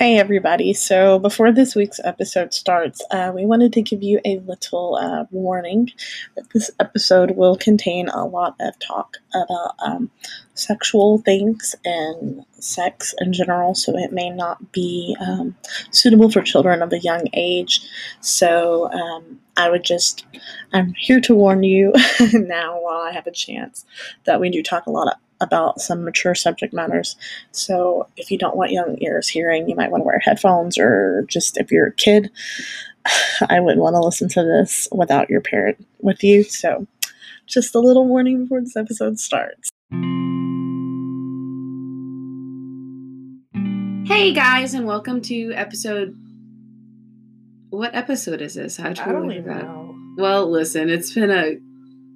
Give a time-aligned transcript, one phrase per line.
[0.00, 0.72] Hey, everybody.
[0.72, 5.26] So, before this week's episode starts, uh, we wanted to give you a little uh,
[5.30, 5.92] warning
[6.36, 10.10] that this episode will contain a lot of talk about um,
[10.54, 15.54] sexual things and sex in general, so it may not be um,
[15.90, 17.86] suitable for children of a young age.
[18.20, 20.24] So, um, I would just,
[20.72, 21.92] I'm here to warn you
[22.32, 23.84] now while I have a chance
[24.24, 27.16] that we do talk a lot of about some mature subject matters.
[27.52, 31.24] So if you don't want young ears hearing, you might want to wear headphones or
[31.28, 32.30] just if you're a kid,
[33.48, 36.44] I wouldn't want to listen to this without your parent with you.
[36.44, 36.86] So
[37.46, 39.70] just a little warning before this episode starts.
[44.06, 46.16] Hey guys, and welcome to episode.
[47.70, 48.80] What episode is this?
[48.80, 49.96] I I don't even know.
[50.16, 51.56] Well, listen, it's been a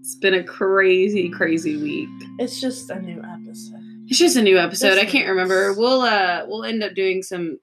[0.04, 2.10] it's been a crazy, crazy week.
[2.38, 3.80] It's just a new episode.
[4.06, 4.96] It's just a new episode.
[4.96, 5.72] This I can't remember.
[5.72, 7.58] We'll uh we'll end up doing some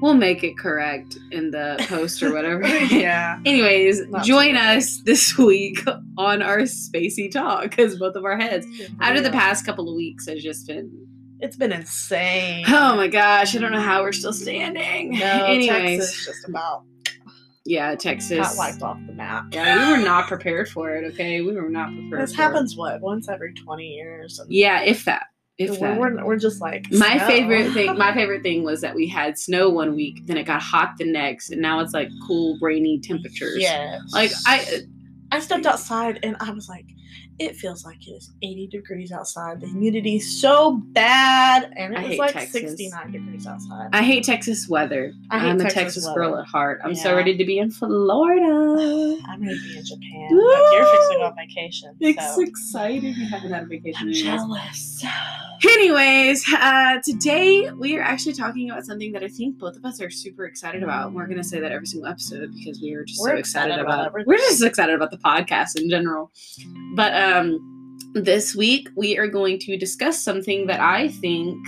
[0.00, 2.64] we'll make it correct in the post or whatever.
[2.68, 3.40] yeah.
[3.44, 5.80] Anyways, Not join us this week
[6.16, 8.64] on our spacey talk because both of our heads
[9.00, 10.88] after the past couple of weeks has just been
[11.40, 12.64] It's been insane.
[12.68, 15.18] oh my gosh, I don't know how we're still standing.
[15.18, 16.84] No, Anyways, Texas just about
[17.64, 18.38] yeah, Texas.
[18.38, 19.46] got wiped off the map.
[19.52, 21.04] Yeah, we were not prepared for it.
[21.12, 22.22] Okay, we were not prepared.
[22.22, 24.40] This happens what once every twenty years.
[24.48, 25.26] Yeah, if that.
[25.58, 26.00] If we're, that.
[26.00, 27.26] we're, we're just like my snow.
[27.26, 27.96] favorite thing.
[27.96, 31.04] My favorite thing was that we had snow one week, then it got hot the
[31.04, 33.58] next, and now it's like cool, rainy temperatures.
[33.58, 34.78] Yeah, Like I, uh,
[35.30, 36.86] I stepped outside and I was like,
[37.44, 39.60] it feels like it is 80 degrees outside.
[39.60, 42.52] The humidity is so bad, and it was like Texas.
[42.52, 43.88] 69 degrees outside.
[43.92, 45.12] I hate Texas weather.
[45.30, 46.20] I hate I'm a Texas weather.
[46.20, 46.80] girl at heart.
[46.84, 48.46] I'm so ready to be in Florida.
[49.28, 51.94] I'm gonna be in Japan, you're fixing to go on vacation.
[52.00, 52.42] It's So.
[52.42, 53.14] exciting.
[53.14, 54.08] We haven't had a vacation.
[54.08, 55.04] I'm jealous.
[55.64, 60.00] Anyways, uh, today we are actually talking about something that I think both of us
[60.00, 61.12] are super excited about.
[61.12, 63.70] We're going to say that every single episode because we are just We're so excited,
[63.74, 64.26] excited about about.
[64.26, 66.32] We're just excited about the podcast in general.
[66.96, 67.31] But um,
[68.14, 71.58] this week we are going to discuss something that I think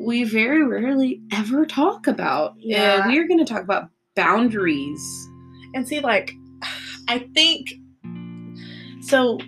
[0.00, 2.54] we very rarely ever talk about.
[2.58, 3.02] Yeah.
[3.02, 5.28] And we are going to talk about boundaries.
[5.74, 6.32] And see, like,
[7.08, 7.74] I think
[9.02, 9.38] so.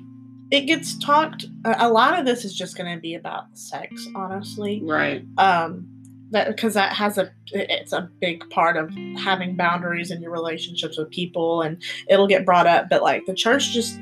[0.50, 1.44] It gets talked.
[1.64, 4.80] A a lot of this is just going to be about sex, honestly.
[4.82, 5.24] Right.
[5.36, 5.88] um
[6.30, 10.98] that because that has a it's a big part of having boundaries in your relationships
[10.98, 13.98] with people and it'll get brought up but like the church just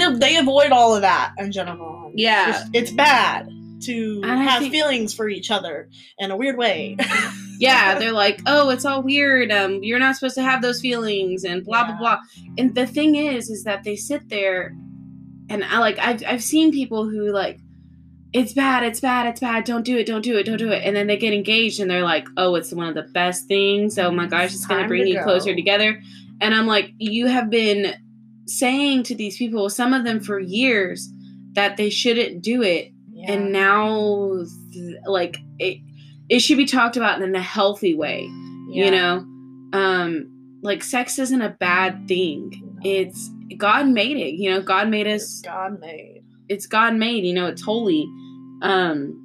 [0.00, 2.12] it they avoid all of that in general.
[2.14, 2.50] Yeah.
[2.50, 3.48] it's, it's bad
[3.82, 5.88] to I have think- feelings for each other
[6.18, 6.96] in a weird way.
[7.58, 9.52] Yeah they're like oh it's all weird.
[9.52, 11.86] Um you're not supposed to have those feelings and blah Yeah.
[11.96, 11.98] blah.
[11.98, 12.18] Blah
[12.58, 14.74] and the thing is is that they sit there
[15.48, 17.60] and i like i've, I've seen people who like
[18.32, 19.62] it's bad it's bad it's bad.
[19.64, 20.82] Don't do it don't do it don't do it.
[20.84, 23.96] And then they get engaged and they're like oh it's one of the best things.
[23.98, 25.22] Oh my gosh it's gonna bring to you go.
[25.24, 26.00] closer together.
[26.40, 27.94] And i'm like you have been
[28.46, 31.12] saying to these people some of them for years
[31.52, 32.90] that they shouldn't do it.
[33.14, 33.32] Yeah.
[33.34, 34.42] and now
[34.72, 35.78] th- like it
[36.28, 38.26] it should be talked about in a healthy way
[38.70, 38.84] Yeah.
[38.86, 39.16] you know?
[39.78, 40.28] Um
[40.62, 42.50] like sex isn't a bad thing.
[42.74, 42.80] No.
[42.90, 44.60] it's god made it you know?
[44.62, 46.22] God made It's us god made.
[46.48, 47.46] it's god made you know?
[47.46, 48.06] It's holy.
[48.62, 49.18] Um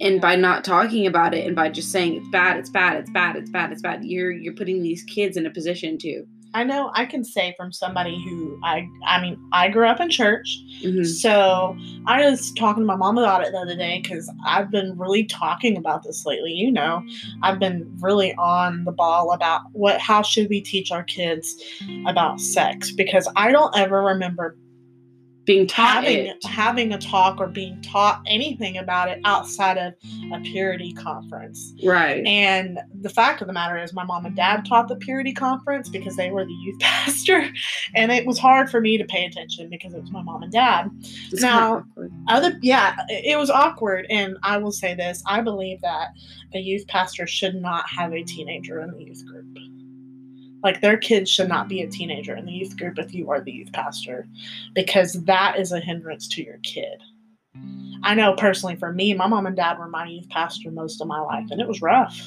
[0.00, 3.10] and by not talking about it and by just saying it's bad it's bad it's
[3.10, 6.24] bad it's bad it's bad you're you're putting these kids in a position to
[6.54, 10.10] i know i can say from somebody who i i mean i grew up in
[10.10, 11.06] church Mhm.
[11.06, 11.76] So
[12.06, 15.24] I was talking to my mom about it the other day because I've been really
[15.24, 16.52] talking about this lately.
[16.52, 17.04] You know,
[17.42, 21.54] I've been really on the ball about what how should we teach our kids
[22.06, 24.56] about sex because I don't ever remember
[25.44, 26.44] being taught having it.
[26.44, 29.94] having a talk or being taught anything about it outside of
[30.32, 31.74] a purity conference.
[31.84, 32.24] right.
[32.26, 35.88] And the fact of the matter is, my mom and dad taught the purity conference
[35.88, 37.48] because they were the youth pastor,
[37.94, 40.52] and it was hard for me to pay attention because it was my mom and
[40.52, 40.90] dad.
[41.30, 41.84] It's now-
[42.28, 46.08] other yeah it it was awkward and i will say this i believe that
[46.54, 49.46] a youth pastor should not have a teenager in the youth group
[50.62, 53.40] like their kids should not be a teenager in the youth group if you are
[53.40, 54.26] the youth pastor
[54.74, 57.00] because that is a hindrance to your kid.
[58.04, 61.06] I know personally for me my mom and dad were my youth pastor most of
[61.06, 62.18] my life and it was rough.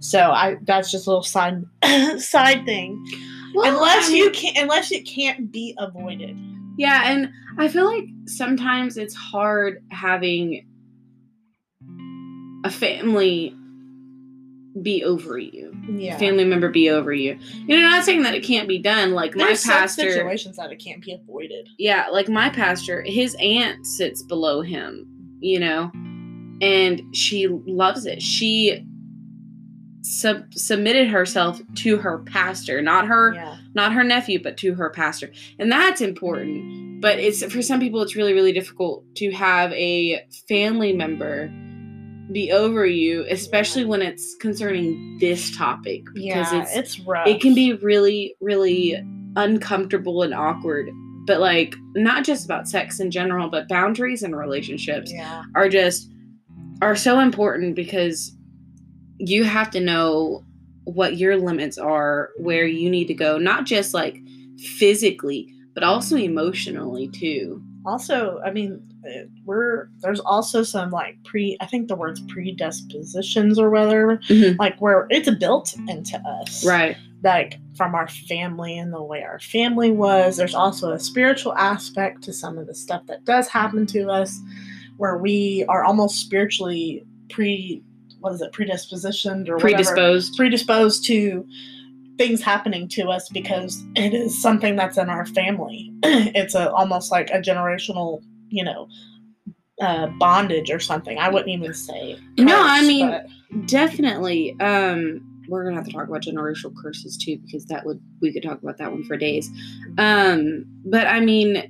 [0.00, 1.64] So i that's just a little side
[2.18, 3.04] side thing.
[3.54, 6.36] Well, unless I mean- you can unless it can't be avoided.
[6.76, 10.66] Yeah, and I feel like sometimes it's hard having
[12.64, 13.54] a family
[14.82, 17.36] be over you, yeah family member be over you.
[17.66, 19.12] You know, not saying that it can't be done.
[19.12, 21.68] Like my There's some pastor, situations that it can't be avoided.
[21.78, 25.06] yeah, like my pastor, his aunt sits below him,
[25.40, 25.90] you know,
[26.62, 28.22] and she loves it.
[28.22, 28.86] She
[30.02, 33.56] sub- submitted herself to her pastor, not her Yeah.
[33.74, 35.30] not her nephew, but to her pastor.
[35.58, 37.00] And that's important.
[37.00, 41.50] But it's for some people it's really, really difficult to have a family member
[42.32, 46.04] be over you, especially when it's concerning this topic.
[46.14, 47.26] Because Yeah, it's, it's rough.
[47.26, 49.02] it can be really, really
[49.36, 50.88] uncomfortable and awkward.
[51.26, 55.44] But like not just about sex in general, but boundaries and relationships Yeah.
[55.54, 56.10] are just
[56.82, 58.34] are so important because
[59.18, 60.42] you have to know
[60.84, 64.18] what your limits are, where you need to go, not just like
[64.78, 67.62] physically, but also emotionally too.
[67.86, 68.82] Also, I mean,
[69.44, 71.56] we're there's also some like pre.
[71.60, 74.58] I think the words predispositions or whatever, Mhm.
[74.58, 76.96] like where it's built into us, Right.
[77.22, 80.36] like from our family and the way our family was.
[80.36, 84.38] There's also a spiritual aspect to some of the stuff that does happen to us,
[84.96, 87.82] where we are almost spiritually pre.
[88.20, 88.52] What is it?
[88.52, 90.36] Predispositioned or whatever Predisposed.
[90.36, 91.46] predisposed to
[92.18, 95.90] things happening to us because it is something that's in our family.
[96.02, 98.88] it's a almost like a generational, you know,
[99.80, 101.16] uh, bondage or something.
[101.18, 102.18] I wouldn't even say.
[102.38, 103.26] No, I mean- but-
[103.66, 104.54] Definitely.
[104.60, 108.44] Um we're gonna have to talk about generational curses too, because that would we could
[108.44, 109.50] talk about that one for days.
[109.98, 111.64] Um, but I mean,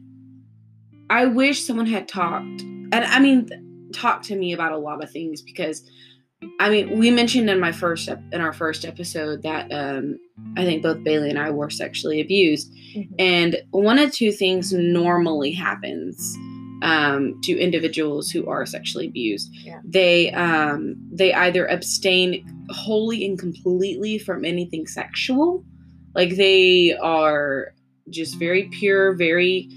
[1.09, 3.49] I wish someone had talked, and I mean,
[3.95, 5.83] talked to me about a lot of things because,
[6.61, 10.19] I mean, we mentioned in my first ep- in our first episode that um,
[10.59, 13.09] I think both Bailey and I were sexually abused, Mhm.
[13.19, 16.37] and one of two things normally happens
[16.83, 19.51] um, to individuals who are sexually abused.
[19.53, 19.81] Yeah.
[19.85, 25.65] They um, they either abstain wholly and completely from anything sexual,
[26.15, 27.75] like they are
[28.09, 29.69] just very pure, very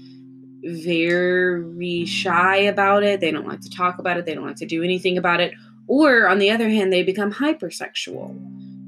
[0.64, 3.20] very shy about it.
[3.20, 4.24] They don't like to talk about it.
[4.24, 5.52] They don't like to do anything about it.
[5.86, 8.34] Or on the other hand, they become hypersexual,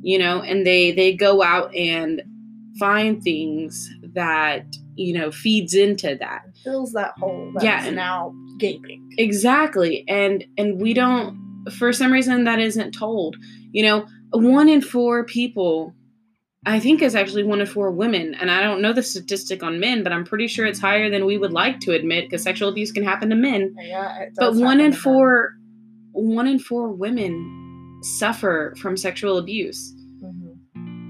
[0.02, 2.22] you know, and they they go out and
[2.78, 4.64] find things that
[4.96, 9.08] you know feeds into that fills that hole that's Yeah, and- now gaping.
[9.18, 11.36] exactly and and we don't
[11.78, 13.36] for some reason that isn't told
[13.72, 15.92] you know one in four people
[16.64, 19.78] i think is actually one in four women and i don't know the statistic on
[19.80, 22.68] men but i'm pretty sure it's higher than we would like to admit because sexual
[22.68, 25.02] abuse can happen to men Yeah, it but one in happen to them.
[25.02, 25.52] four
[26.12, 29.92] one in four women suffer from sexual abuse.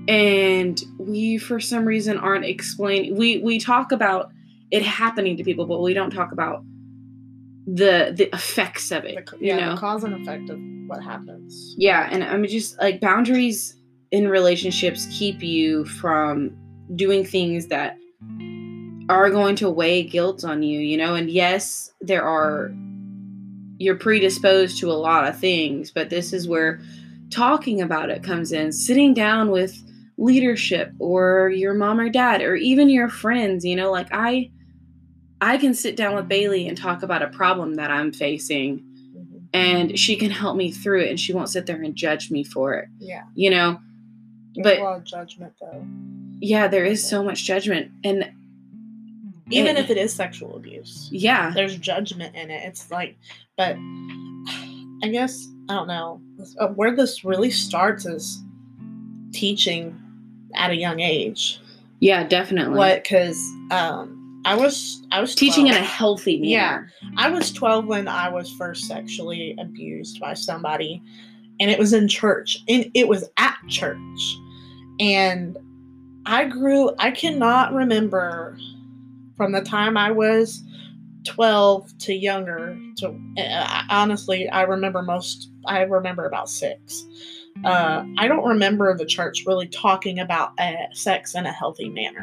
[0.08, 4.30] And we for some reason aren't explaining we we talk about
[4.70, 6.62] it happening to people but we don't talk about
[7.66, 9.74] the the effects of The it you yeah, know?
[9.74, 11.74] the cause and effect of what happens.
[11.78, 13.76] yeah and i'm just like boundaries
[14.12, 16.56] in relationships keep you from
[16.94, 17.96] doing things that
[19.08, 21.14] are going to weigh guilt on you you know?
[21.14, 22.72] And yes there are
[23.78, 26.80] you're predisposed to a lot of things but this is where
[27.30, 28.72] talking about it comes in.
[28.72, 29.76] Sitting down with
[30.18, 34.50] leadership or your mom or dad or even your friends you know like i
[35.42, 38.78] i can sit down with bailey and talk about a problem that i'm facing
[39.14, 39.48] Mhm.
[39.52, 42.44] and she can help me through it and she won't sit there and judge me
[42.44, 43.78] for it Yeah, you know
[44.54, 45.84] there's But- a lot of judgment though.
[46.40, 48.30] yeah there is so much judgment and
[49.50, 52.62] Even it- if it is sexual abuse, yeah there's judgment in it.
[52.66, 53.16] It's like,
[53.56, 53.76] but
[55.04, 56.20] I guess I don't know
[56.58, 58.42] uh, where this really starts is
[59.32, 59.94] teaching
[60.56, 61.60] at a young age.
[62.00, 63.02] yeah definitely What?
[63.02, 63.38] Because
[63.70, 66.48] um, I was I was teaching in a healthy manner
[67.16, 71.02] I was 12 when I was first sexually abused by somebody,
[71.60, 74.36] and it was in church, and it was at church.
[75.00, 75.56] And
[76.26, 78.58] I grew, I cannot remember
[79.36, 80.62] from the time I was
[81.24, 87.06] 12 to younger to uh, honestly, I remember most, I remember about six.
[87.66, 92.22] Uh, I don't remember the church really talking about uh, sex in a healthy manner.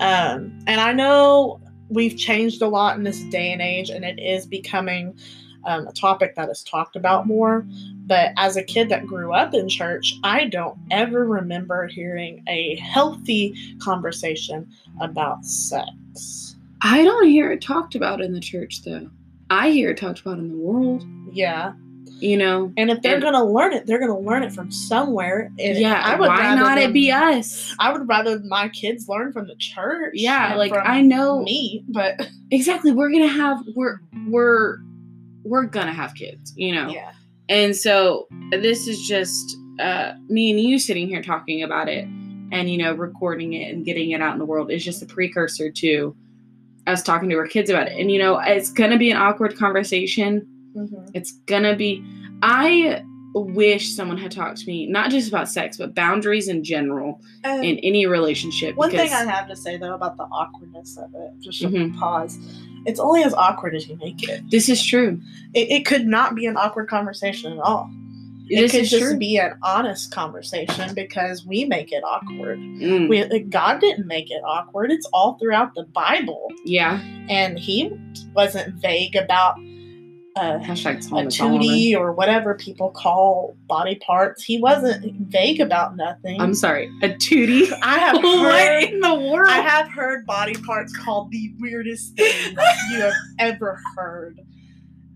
[0.00, 4.18] Um, and I know we've changed a lot in this day and age, and it
[4.18, 5.16] is becoming
[5.64, 7.64] um, a topic that is talked about more.
[8.06, 12.76] But as a kid that grew up in church, I don't ever remember hearing a
[12.76, 14.68] healthy conversation
[15.00, 16.56] about sex.
[16.82, 19.08] i don't hear it talked about in the church though
[19.50, 21.72] i hear it talked about in the world Yeah.
[22.20, 25.50] You know And if they're And- to learn it, they're to learn it from somewhere.
[25.58, 29.32] And yeah I would why not it be us I would rather my kids learn
[29.32, 30.12] from the church.
[30.14, 34.78] yeah like i know me, but exactly we're gonna have we're we're
[35.44, 37.12] we're gonna have kids you know yeah.
[37.50, 42.04] And so this is just uh, me and you sitting here talking about it
[42.52, 45.06] and, you know, recording it and getting it out in the world is just a
[45.06, 46.16] precursor to
[46.86, 47.98] us talking to our kids about it.
[48.00, 50.46] And, you know, it's to be an awkward conversation.
[50.74, 51.10] Mhm.
[51.14, 52.04] It's to be,
[52.42, 53.02] I
[53.34, 57.64] wish someone had talked to me not just about sex but boundaries in general And
[57.64, 58.76] in any relationship.
[58.76, 61.96] one thing I have to say though about the awkwardness of it, just a Mhm.
[61.98, 62.38] pause.
[62.86, 64.42] It's only as awkward as you make it.
[64.50, 65.20] this is true.
[65.52, 67.90] It, it could not be an awkward conversation at all.
[68.50, 69.16] It This could just true.
[69.16, 72.58] be an honest conversation because we make it awkward.
[72.58, 74.92] Mm, We, God didn't make it awkward.
[74.92, 77.00] It's all throughout the Bible, yeah.
[77.30, 77.90] and He
[78.36, 79.56] wasn't vague about
[80.36, 81.30] uh, a Solomon Solomon.
[81.30, 84.42] tootie or whatever people call body parts.
[84.42, 86.40] He wasn't vague about nothing.
[86.40, 87.70] I'm sorry, a tootie.
[87.82, 88.82] I have what heard.
[88.84, 89.48] in the world?
[89.48, 92.56] I have heard body parts called the weirdest thing
[92.90, 94.40] you have ever heard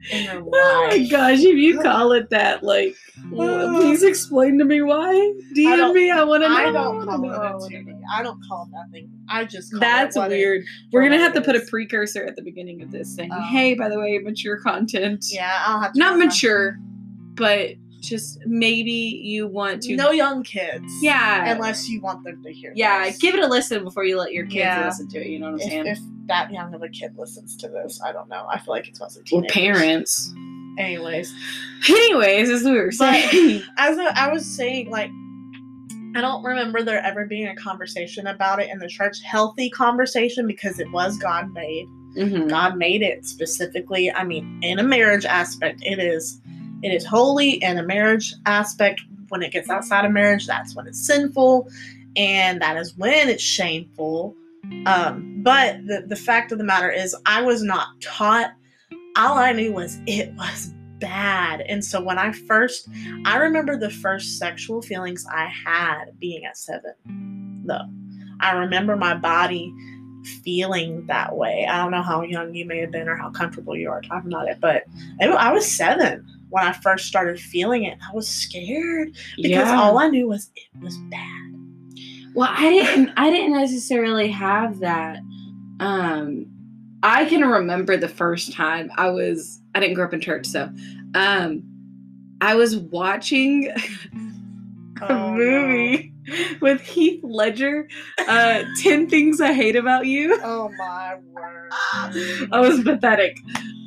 [0.13, 2.95] Oh my gosh, if you call it that, like,
[3.31, 5.13] please explain to me why.
[5.57, 6.55] DM don't- me, I want to know.
[6.57, 7.87] I don't call it I a wanna tootie.
[7.87, 8.01] know.
[8.13, 9.11] I don't call nothing.
[9.29, 10.65] I just call That's it what it- weird.
[10.93, 13.41] We're gonna have to put a precursor at the beginning of this saying, Oh.
[13.51, 15.25] "Hey, by the way, mature content.
[15.31, 16.79] Yeah, I'll have to Not mature,
[17.35, 19.97] but just maybe you want to.
[19.97, 20.85] No young kids.
[21.03, 21.51] Yeah.
[21.53, 22.73] Unless you want them to hear.
[22.75, 23.19] Yeah, this.
[23.19, 24.87] give it a listen before you let your kids Yeah.
[24.87, 25.27] listen to it.
[25.29, 25.87] You know what I'm If, saying?
[25.87, 28.47] if that young of a kid listens to this, I don't know.
[28.51, 29.53] I feel like it's mostly or teenagers.
[29.53, 30.35] parents.
[30.79, 31.35] Anyways,
[31.89, 35.11] Anyways, as we were But- saying, as I I was saying, like,
[36.17, 40.47] I don't remember there ever being a conversation about it in the church, healthy conversation,
[40.47, 41.87] because it was God made.
[42.17, 42.49] Mhm.
[42.49, 44.11] God made it specifically.
[44.11, 46.41] I mean, in a marriage aspect, it is
[46.83, 47.63] it is holy.
[47.63, 51.69] In a marriage aspect, when it gets outside of marriage, that's when it's sinful,
[52.17, 54.35] and that is when it's shameful.
[54.87, 58.53] Um, but the the fact of the matter is, I was not taught.
[59.17, 62.89] All I knew was it was bad, and so when I first,
[63.25, 67.63] I remember the first sexual feelings I had being at seven.
[67.65, 67.87] Though,
[68.41, 69.73] I remember my body
[70.43, 71.67] feeling that way.
[71.69, 74.33] I don't know how young you may have been or how comfortable you are talking
[74.33, 74.85] about it, but
[75.21, 77.99] it, I was seven when I first started feeling it.
[78.01, 79.81] I was scared because yeah.
[79.81, 81.55] all I knew was it was bad.
[82.35, 85.19] Well, I didn't I didn't necessarily have that.
[85.81, 86.47] Um
[87.03, 90.71] I can remember the first time I was I didn't grow up in church, so
[91.15, 91.63] um
[92.41, 93.69] I was watching
[95.03, 95.37] a Oh, no.
[95.37, 96.13] movie
[96.61, 97.89] with Heath Ledger,
[98.27, 100.39] uh 10 Things I Hate About You.
[100.43, 101.71] Oh my word!
[102.53, 103.39] I was pathetic.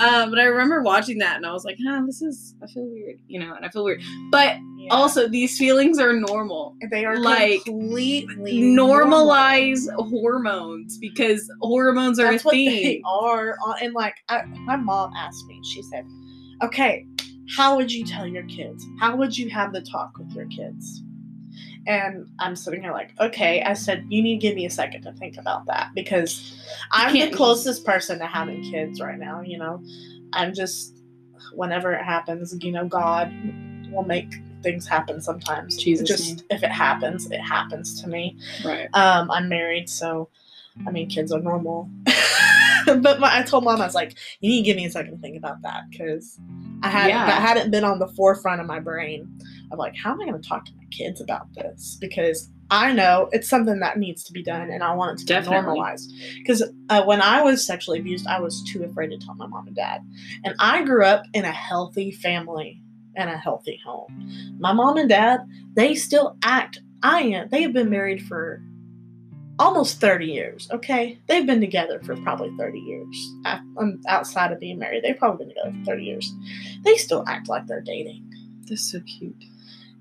[0.01, 2.85] Um, but I remember watching that and I was like, huh, this is I feel
[2.85, 4.01] weird, you know, and I feel weird.
[4.31, 4.89] But Yeah.
[4.95, 6.75] also these feelings are normal.
[6.89, 12.81] they are like, completely normalize hormones because hormones are That's a what thing.
[12.83, 13.57] they are.
[13.65, 16.05] Uh, And like, I, my mom asked me, she said,
[16.63, 17.05] "Okay,
[17.55, 18.85] how would you tell your kids?
[18.99, 21.03] How would you have the talk with your kids?"
[21.87, 23.63] And I'm sitting here like, okay.
[23.63, 26.55] I said, you need to give me a second to think about that because
[26.91, 29.41] I'm the closest person to having kids right now.
[29.41, 29.81] You know,
[30.33, 30.95] I'm just
[31.53, 33.31] whenever it happens, you know, God
[33.91, 35.77] will make things happen sometimes.
[35.77, 38.37] Jesus' just if it happens, it happens to me.
[38.63, 38.87] Right.
[38.93, 40.29] Um, I'm married, so
[40.87, 41.89] I mean, kids are normal.
[43.01, 45.11] but my, I told mom, I was like, you need to give me a second
[45.11, 46.39] to think about that because
[46.83, 47.25] I had Yeah.
[47.25, 49.27] that hadn't been on the forefront of my brain
[49.71, 51.97] of like, how am I going to talk to my kids about this?
[52.01, 55.25] Because I know it's something that needs to be done, and I want it to
[55.25, 55.57] Definitely.
[55.57, 56.13] be normalized.
[56.37, 59.67] Because uh, when I was sexually abused, I was too afraid to tell my mom
[59.67, 60.01] and dad,
[60.45, 62.81] and I grew up in a healthy family
[63.17, 64.55] and a healthy home.
[64.59, 65.41] My mom and dad,
[65.75, 66.79] they still act.
[67.03, 67.49] I am.
[67.49, 68.61] They have been married for
[69.61, 70.67] almost 30 years.
[70.71, 73.33] Okay, they've been together for probably 30 years.
[73.45, 76.33] I, am Outside of being married, they've probably been together for 30 years.
[76.83, 78.23] They still act like they're dating.
[78.67, 79.35] That's so cute.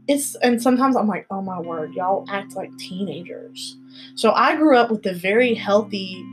[0.09, 3.77] It's and sometimes I'm like, oh my word, y'all act like teenagers.
[4.15, 6.25] So I grew up with a very healthy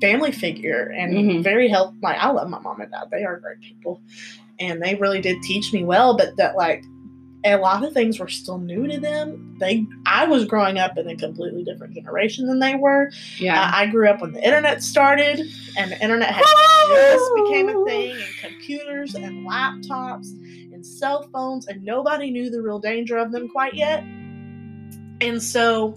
[0.00, 1.42] family figure and Mhm.
[1.42, 1.94] very health.
[2.02, 4.00] Like I love my mom and dad; they are great people,
[4.60, 6.16] and they really did teach me well.
[6.16, 6.84] But that like
[7.44, 9.56] a lot of things were still new to them.
[9.60, 13.10] They I was growing up in a completely different generation than they were.
[13.38, 13.70] Yeah.
[13.72, 15.40] I, I grew up when the internet started,
[15.76, 16.44] and the internet had
[16.88, 20.30] just became a thing, and computers and laptops
[20.72, 24.02] and cell phones, and nobody knew the real danger of them quite yet.
[25.20, 25.96] And so,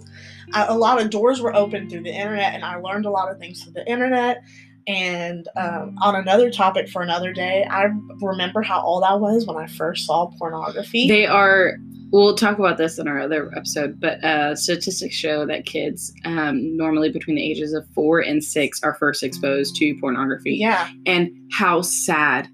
[0.54, 3.30] a, a lot of doors were opened through the internet, and I learned a lot
[3.30, 4.42] of things through the internet.
[4.86, 7.86] And um, on another topic for another day, I
[8.20, 11.08] remember how old I was when I first saw pornography.
[11.08, 11.76] They are.
[12.10, 16.76] We'll talk about this in our other episode, but uh, statistics show that kids, um,
[16.76, 20.56] normally between the ages of four and six, are first exposed to pornography.
[20.56, 22.48] yeah, And how sad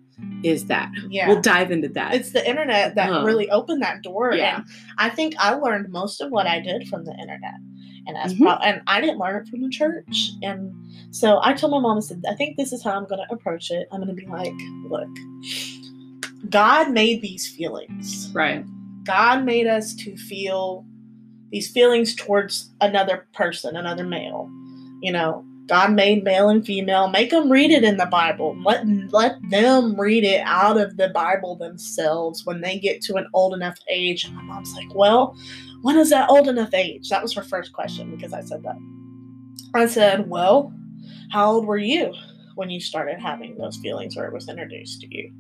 [0.45, 0.93] is that?
[1.09, 1.27] yeah.
[1.27, 2.15] We'll dive into that.
[2.15, 4.57] it's the internet that really opened that door Yeah.
[4.59, 4.65] and
[4.99, 7.55] i think i learned most of what i did from the internet
[8.09, 8.41] and that's Mhm.
[8.41, 10.75] pro- and i didn't learn it from the church and
[11.13, 13.33] so i told my mom i said i think this is how i'm going to
[13.33, 14.53] approach it i'm going to be like
[14.91, 15.09] look
[16.51, 18.65] god made these feelings right.
[19.05, 20.85] God made us to feel
[21.51, 24.51] these feelings towards another person, another male.
[25.01, 27.09] You know, God made male and female.
[27.09, 28.55] Make them read it in the Bible.
[28.63, 33.29] Let let them read it out of the Bible themselves when they get to an
[33.33, 34.27] old enough age.
[34.27, 35.35] And my mom's like, "Well,
[35.83, 38.77] when is that old enough age?" That was her first question because I said that.
[39.75, 40.73] I said, "Well,
[41.31, 42.13] how old were you
[42.55, 45.33] when you started having those feelings or it was introduced to you?"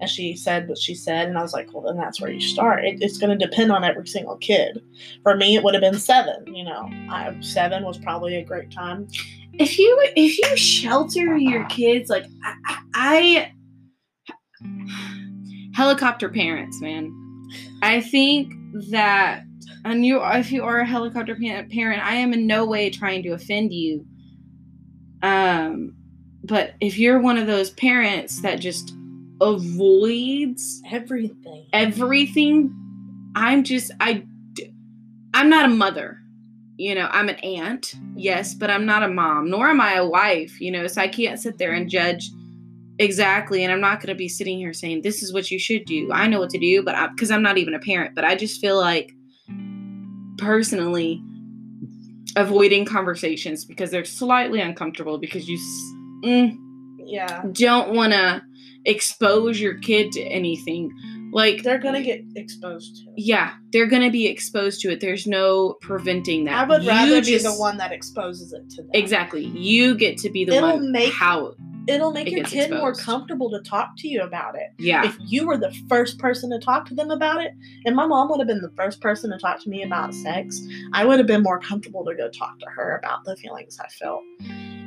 [0.00, 2.40] And she said what she said, and I was like, well, then that's where you
[2.40, 2.84] start.
[2.84, 4.80] It, it's going to depend on every single kid.
[5.22, 6.54] For me, it would have been seven.
[6.54, 9.08] You know, I, seven was probably a great time.
[9.52, 13.52] If you if you shelter your kids, like I, I
[15.74, 17.14] helicopter parents, man.
[17.82, 18.54] I think
[18.90, 19.42] that
[19.84, 23.30] and you if you are a helicopter parent, I am in no way trying to
[23.30, 24.04] offend you.
[25.22, 25.94] Um,
[26.42, 28.94] but if you're one of those parents that just
[29.40, 31.66] avoids everything.
[31.72, 32.74] Everything.
[33.34, 34.24] I'm just I
[35.34, 36.18] I'm not a mother.
[36.76, 40.06] You know, I'm an aunt, yes, but I'm not a mom, nor am I a
[40.06, 42.30] wife, you know, so I can't sit there and judge
[42.98, 45.84] exactly and I'm not going to be sitting here saying this is what you should
[45.84, 46.10] do.
[46.12, 48.60] I know what to do, but because I'm not even a parent, but I just
[48.60, 49.12] feel like
[50.40, 51.22] personally
[52.36, 55.58] avoiding conversations because they're slightly uncomfortable because you
[56.24, 56.56] mm,
[57.04, 58.42] yeah don't want to
[58.84, 60.90] expose your kid to anything.
[61.32, 63.02] Like they're gonna get exposed to.
[63.10, 63.14] It.
[63.18, 65.00] Yeah, they're gonna be exposed to it.
[65.00, 66.54] There's no preventing that.
[66.54, 68.90] I would you rather just, be the one that exposes it to them.
[68.94, 69.44] Exactly.
[69.44, 70.90] You get to be the it'll one.
[70.90, 71.54] Make, how
[71.90, 72.80] it'll make it your kid exposed.
[72.80, 74.70] more comfortable to talk to you about it.
[74.78, 75.04] Yeah.
[75.06, 77.52] If you were the first person to talk to them about it,
[77.84, 80.60] and my mom would have been the first person to talk to me about sex,
[80.92, 83.88] I would have been more comfortable to go talk to her about the feelings I
[83.88, 84.22] felt.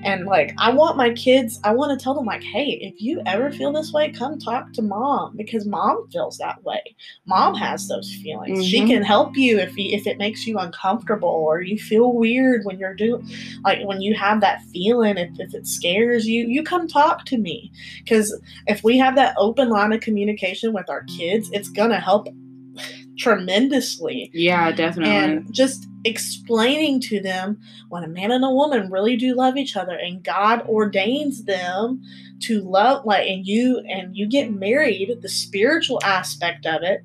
[0.03, 3.21] And like, I want my kids, I want to tell them, like, hey, if you
[3.25, 6.95] ever feel this way, come talk to mom because mom feels that way.
[7.25, 8.59] Mom has those feelings.
[8.59, 8.67] Mm-hmm.
[8.67, 12.65] She can help you if you, if it makes you uncomfortable or you feel weird
[12.65, 13.27] when you're doing,
[13.63, 17.37] like, when you have that feeling, if, if it scares you, you come talk to
[17.37, 17.71] me.
[17.99, 21.99] Because if we have that open line of communication with our kids, it's going to
[21.99, 22.27] help
[23.17, 24.29] tremendously.
[24.33, 25.13] Yeah, definitely.
[25.13, 29.75] And just explaining to them when a man and a woman really do love each
[29.75, 32.01] other and God ordains them
[32.41, 37.01] to love like and you and you get married, the spiritual aspect of it,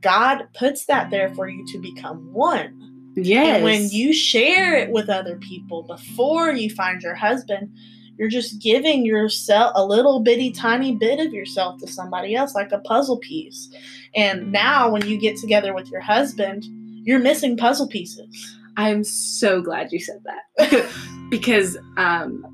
[0.00, 3.12] God puts that there for you to become one.
[3.16, 3.56] Yes.
[3.56, 7.70] And when you share it with other people before you find your husband,
[8.16, 12.70] you're just giving yourself a little bitty tiny bit of yourself to somebody else like
[12.72, 13.70] a puzzle piece.
[14.14, 16.66] And now when you get together with your husband,
[17.04, 18.56] you're missing puzzle pieces.
[18.76, 20.88] I'm so glad you said that
[21.30, 22.44] because um,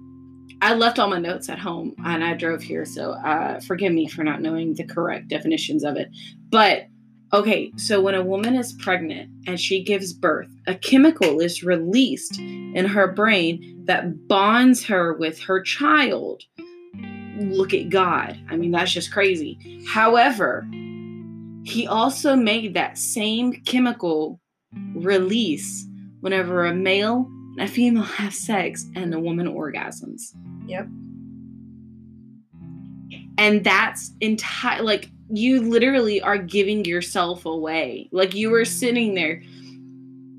[0.63, 2.85] I left all my notes at home and I drove here.
[2.85, 6.09] So uh, forgive me for not knowing the correct definitions of it.
[6.51, 6.87] But
[7.33, 12.39] okay, so when a woman is pregnant and she gives birth, a chemical is released
[12.39, 16.43] in her brain that bonds her with her child.
[17.39, 18.39] Look at God.
[18.49, 19.85] I mean, that's just crazy.
[19.87, 20.67] However,
[21.67, 24.41] he also made that same chemical
[24.95, 25.85] release
[26.21, 30.35] whenever a male and a female have sex and a woman orgasms.
[30.67, 30.87] Yep.
[33.39, 38.09] And that's entire like you literally are giving yourself away.
[38.13, 39.43] Like you were sitting there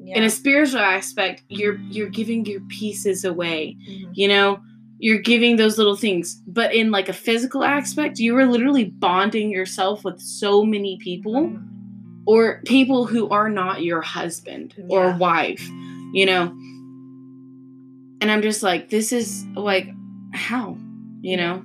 [0.01, 0.17] yeah.
[0.17, 3.75] in a spiritual aspect, you're you're giving your pieces away.
[3.87, 4.11] Mm-hmm.
[4.13, 4.59] You know,
[4.99, 6.41] you're giving those little things.
[6.47, 11.57] But in like a physical aspect you are literally bonding yourself with so many people
[12.25, 14.85] or people who are not your husband yeah.
[14.89, 15.67] or wife
[16.13, 16.53] you know?
[18.19, 19.89] And i'm just like this is like
[20.33, 20.77] how
[21.21, 21.63] you know?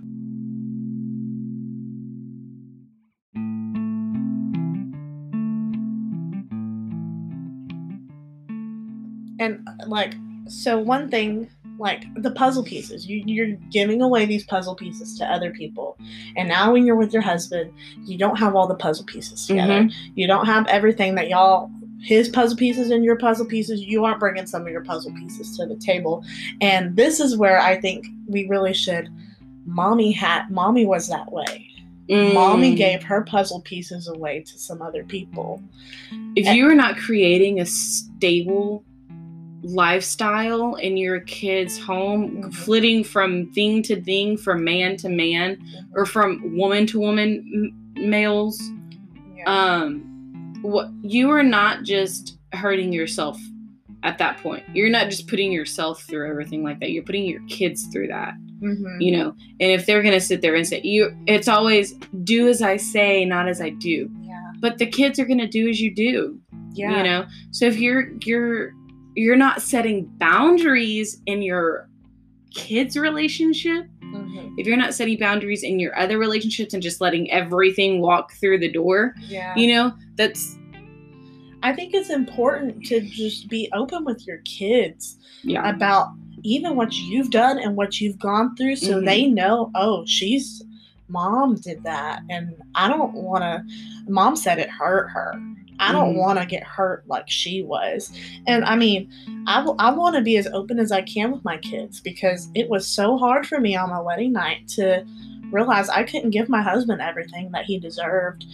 [9.38, 10.14] And uh, like
[10.46, 11.50] so one thing
[11.82, 13.06] like the puzzle pieces.
[13.06, 15.98] You, you're giving away these puzzle pieces to other people.
[16.36, 17.72] And now when you're with your husband,
[18.04, 19.82] you don't have all the puzzle pieces together.
[19.82, 20.12] Mm-hmm.
[20.14, 21.70] You don't have everything that y'all
[22.02, 25.56] his puzzle pieces and your puzzle pieces, you aren't bringing some of your puzzle pieces
[25.56, 26.24] to the table.
[26.60, 29.08] And this is where I think we really should.
[29.64, 31.68] Mommy had, mommy was that way.
[32.08, 32.34] Mm.
[32.34, 35.62] Mommy gave her puzzle pieces away to some other people.
[36.34, 38.84] If and, you are not creating a stable
[39.62, 42.50] lifestyle in your kid's home, mm-hmm.
[42.50, 45.58] flitting from thing to thing, from man to man,
[45.94, 48.60] or from woman to woman m- males.
[49.36, 49.44] Yeah.
[49.46, 53.38] Um, what you are not just hurting yourself
[54.02, 54.64] at that point.
[54.74, 56.90] You're not just putting yourself through everything like that.
[56.90, 58.34] You're putting your kids through that.
[58.60, 59.00] Mm-hmm.
[59.00, 62.62] You know, and if they're gonna sit there and say you, it's always do as
[62.62, 64.08] I say, not as I do.
[64.20, 64.52] Yeah.
[64.60, 66.38] but the kids are gonna do as you do.
[66.72, 66.98] Yeah.
[66.98, 67.26] You know?
[67.50, 68.72] So if you're you're
[69.14, 71.88] you're not setting boundaries in your
[72.54, 74.54] kids' relationship, Mhm.
[74.58, 78.58] if you're not setting boundaries in your other relationships and just letting everything walk through
[78.58, 79.54] the door, Yeah.
[79.56, 80.58] you know, that's
[81.64, 85.70] I think it's important to just be open with your kids yeah.
[85.70, 86.08] about
[86.42, 89.04] even what you've done and what you've gone through so Mhm.
[89.06, 90.64] they know, oh, she's
[91.08, 93.64] mom did that and I don't want to
[94.08, 95.34] mom said it hurt her.
[95.82, 96.18] I don't Mhm.
[96.18, 98.10] want to get hurt like she was.
[98.46, 99.10] And I mean,
[99.46, 102.48] I, w- I want to be as open as I can with my kids because
[102.54, 105.04] it was so hard for me on my wedding night to
[105.50, 108.44] realize I couldn't give my husband everything that he deserved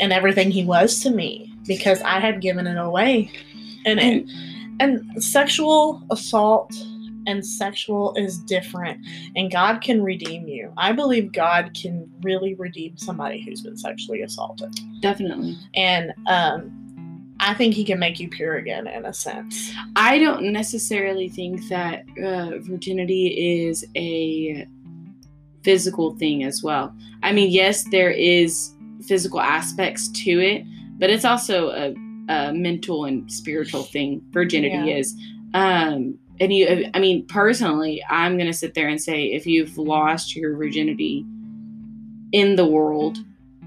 [0.00, 3.30] and everything he was to me because I had given it away.
[3.86, 4.28] And and,
[4.80, 6.72] and sexual assault
[7.26, 10.72] and sexual is different and God can redeem you.
[10.76, 14.74] I believe God can really redeem somebody who's been sexually assaulted.
[15.00, 15.56] Definitely.
[15.74, 16.82] And um
[17.38, 19.70] I think he can make you pure again in a sense.
[19.94, 24.66] I don't necessarily think that uh, virginity is a
[25.62, 26.94] physical thing as well.
[27.22, 28.72] I mean, yes, there is
[29.06, 30.64] physical aspects to it,
[30.98, 31.94] but it's also a,
[32.32, 34.22] a mental and spiritual thing.
[34.30, 34.96] Virginity Yeah.
[34.96, 35.14] is.
[35.52, 40.36] Um, and you, I mean, personally, I'm gonna sit there and say, if you've lost
[40.36, 41.24] your virginity
[42.32, 43.18] in the world,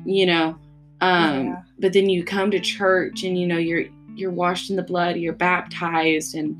[0.05, 0.58] you know,
[1.01, 1.62] um, Yeah.
[1.79, 5.15] but then you come to church and you know you're you're washed in the blood,
[5.15, 6.58] you're baptized, and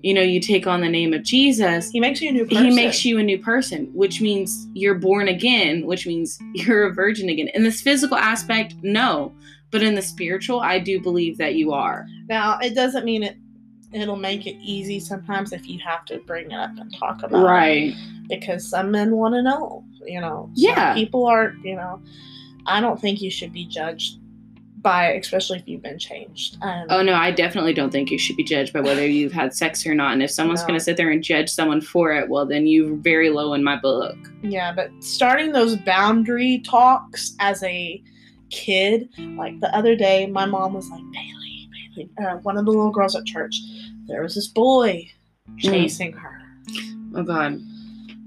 [0.00, 1.90] you know you take on the name of Jesus.
[1.90, 2.64] He makes you a new person.
[2.64, 6.92] He makes you a new person, which means you're born again, which means you're a
[6.94, 7.48] virgin again.
[7.54, 9.32] In this physical aspect, no,
[9.70, 12.06] but in the spiritual, I do believe that you are.
[12.28, 13.36] Now, it doesn't mean it
[14.02, 17.40] it'll make it easy sometimes if you have to bring it up and talk about
[17.40, 17.44] it.
[17.44, 17.94] Right.
[18.28, 20.50] because some men want to know, you know.
[20.54, 20.94] Yeah.
[20.94, 22.00] people are, you know.
[22.66, 24.18] I don't think you should be judged
[24.80, 26.56] by, especially if you've been changed.
[26.62, 29.54] Um, Oh no, I definitely don't think you should be judged by whether you've had
[29.54, 30.12] sex or not.
[30.12, 30.68] And if someone's No.
[30.68, 33.62] going to sit there and judge someone for it, well, then you're very low in
[33.64, 34.16] my book.
[34.42, 38.02] Yeah, but starting those boundary talks as a
[38.50, 42.70] kid, like the other day, my mom was like, Bailey, Bailey, uh, one of the
[42.70, 43.56] little girls at church,
[44.06, 45.10] there was this boy
[45.58, 46.42] chasing her.
[47.14, 47.60] Oh God.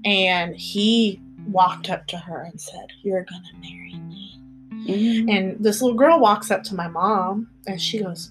[0.04, 4.40] And he walked up to her and said, You're going to marry me.
[4.86, 5.30] Mhm.
[5.36, 8.30] And this little girl walks up to my mom and she goes,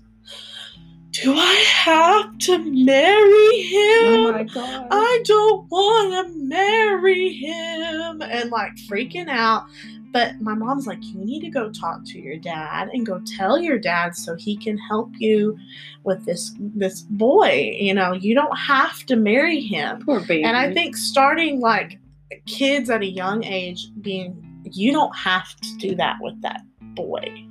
[1.11, 4.07] Do I have to marry him?
[4.07, 4.87] Oh my God.
[4.91, 8.21] I don't want to marry him.
[8.21, 9.65] And like freaking out.
[10.11, 13.59] But my mom's like, You need to go talk to your dad and go tell
[13.59, 15.57] your dad so he can help you
[16.03, 17.75] with this this boy.
[17.79, 19.99] You know, you don't have to marry him.
[20.05, 20.43] Poor baby.
[20.43, 21.99] And I think starting like
[22.45, 27.45] kids at a young age being, you don't have to do that with that boy.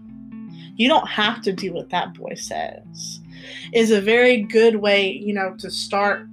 [0.77, 3.21] You don't have to do what that boy says.
[3.73, 6.27] Is a very good way, you know, to start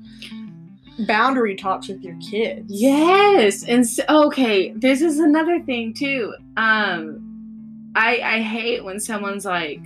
[1.08, 2.66] boundary talks with your kids.
[2.70, 6.34] Yes, and so, okay, this is another thing too.
[6.58, 9.80] Um, I I hate when someone's like,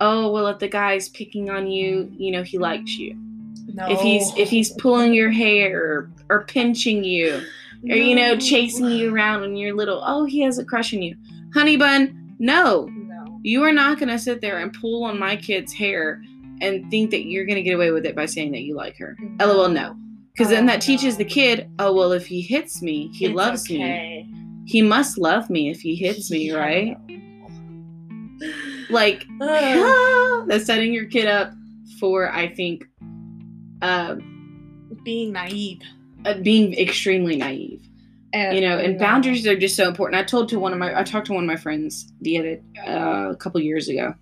[0.00, 3.16] "Oh, well, if the guy's picking on you, you know, he likes you.
[3.72, 3.86] No.
[3.88, 7.42] If he's if he's pulling your hair or, or pinching you,
[7.90, 11.02] or you know, chasing you around when you're little, oh, he has a crush on
[11.02, 11.16] you,
[11.52, 12.34] honey bun.
[12.38, 13.40] No, No.
[13.42, 16.22] you are not gonna sit there and pull on my kid's hair
[16.60, 19.16] and think that you're gonna get away with it by saying that you like her.
[19.40, 19.96] LOL, no.
[20.36, 23.34] Because then Oh, that teaches the kid, oh well, if he hits me, he It's
[23.34, 24.28] loves me.
[24.66, 26.56] He must love me if he hits me, Yeah.
[26.56, 26.96] right?
[28.90, 30.44] Like Ugh.
[30.48, 31.52] that's setting your kid up
[32.00, 32.84] for, I think,
[33.80, 34.16] uh,
[35.04, 35.80] being naive.
[36.24, 37.86] uh, being extremely naive.
[38.32, 38.98] And, You know, and no.
[38.98, 40.20] boundaries are just so important.
[40.20, 42.60] I told to one of my, I talked to one of my friends the other,
[42.88, 44.14] uh, a couple years ago,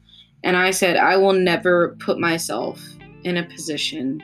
[0.44, 2.82] and I said I will never put myself
[3.24, 4.20] in a position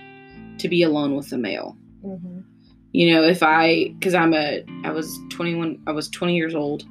[0.58, 1.76] to be alone with a male.
[2.04, 2.44] Mhm.
[2.92, 6.84] you know if i because i'm a i was 21 i was 20 years old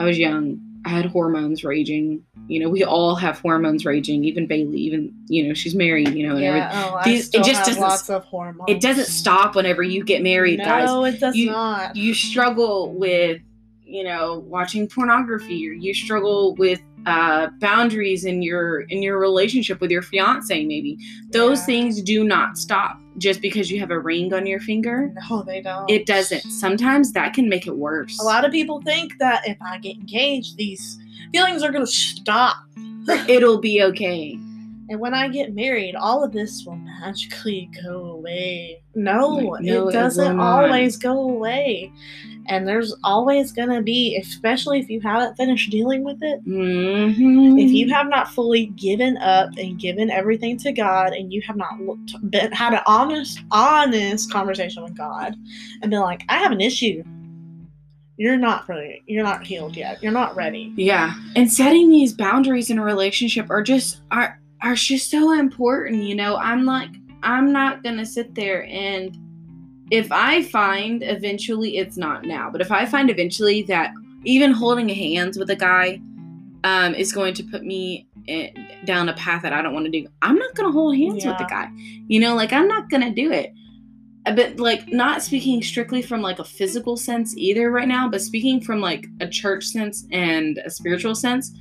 [0.00, 4.46] i was young i had hormones raging you know we all have hormones raging even
[4.46, 6.70] bailey even you know she's married you know and everything.
[6.70, 8.68] Yeah, oh, I These- it just doesn't- lots of hormones.
[8.68, 11.94] it doesn't stop whenever you get married guys No, it does You- not.
[11.96, 13.40] you struggle with
[13.84, 19.80] you know watching pornography or you struggle with uh boundaries in your in your relationship
[19.80, 20.96] with your fiance maybe
[21.30, 21.66] those Yeah.
[21.66, 25.60] things do not stop just because you have a ring on your finger No, they
[25.60, 25.88] don't.
[25.90, 29.56] it doesn't sometimes that can make it worse A lot of people think that if
[29.62, 30.98] I get engaged, these
[31.32, 32.56] feelings are going to stop.
[33.28, 34.38] it'll be okay
[34.90, 38.82] And when I get married, all of this will magically go away.
[38.94, 40.64] No, Like, no, it doesn't not.
[40.64, 41.90] always go away.
[42.48, 47.62] And there's always going to be, especially if you haven't finished dealing with it, Mhm.
[47.62, 51.56] if you have not fully given up and given everything to God and you have
[51.56, 55.34] not looked, been, had an honest, honest conversation with God
[55.82, 57.02] and been like, I have an issue.
[58.16, 60.02] You're not really, you're not healed yet.
[60.02, 60.72] You're not ready.
[60.76, 61.14] Yeah.
[61.34, 66.14] And setting these boundaries in a relationship are just are are just so important, you
[66.14, 66.36] know.
[66.36, 66.90] I'm like
[67.24, 69.16] I'm not going to sit there and
[69.90, 73.92] if I find eventually it's not now, but if I find eventually that
[74.24, 76.00] even holding hands with a guy
[76.64, 78.50] um is going to put me in,
[78.84, 80.06] down a path that I don't want to do.
[80.22, 81.70] I'm not going to hold hands with the guy.
[82.08, 83.52] You know, like I'm not going to do it.
[84.24, 88.60] But like not speaking strictly from like a physical sense either right now, but speaking
[88.62, 91.52] from like a church sense and a spiritual sense,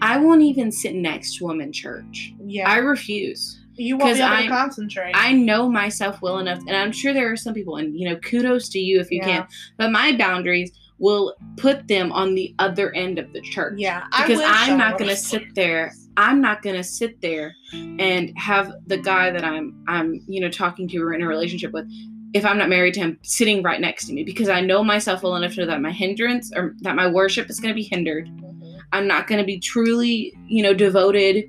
[0.00, 2.32] I won't even sit next to him in church.
[2.44, 2.70] Yeah.
[2.70, 3.61] I refuse.
[3.76, 5.12] You won't be able I- to concentrate.
[5.14, 8.16] I know myself well enough, and I'm sure there are some people, and you know,
[8.16, 9.26] kudos to you if you Yeah.
[9.38, 9.46] can.
[9.78, 13.74] But my boundaries will put them on the other end of the church.
[13.76, 14.04] yeah.
[14.16, 15.92] Because I'm not gonna sit there.
[16.16, 20.86] I'm not gonna sit there and have the guy that I'm I'm you know talking
[20.88, 21.90] to or in a relationship with,
[22.34, 25.22] if I'm not married to him, sitting right next to me because I know myself
[25.22, 28.28] well enough to know that my hindrance or that my worship is gonna be hindered.
[28.28, 28.76] Mhm.
[28.92, 31.44] I'm not going to be truly, you know, devoted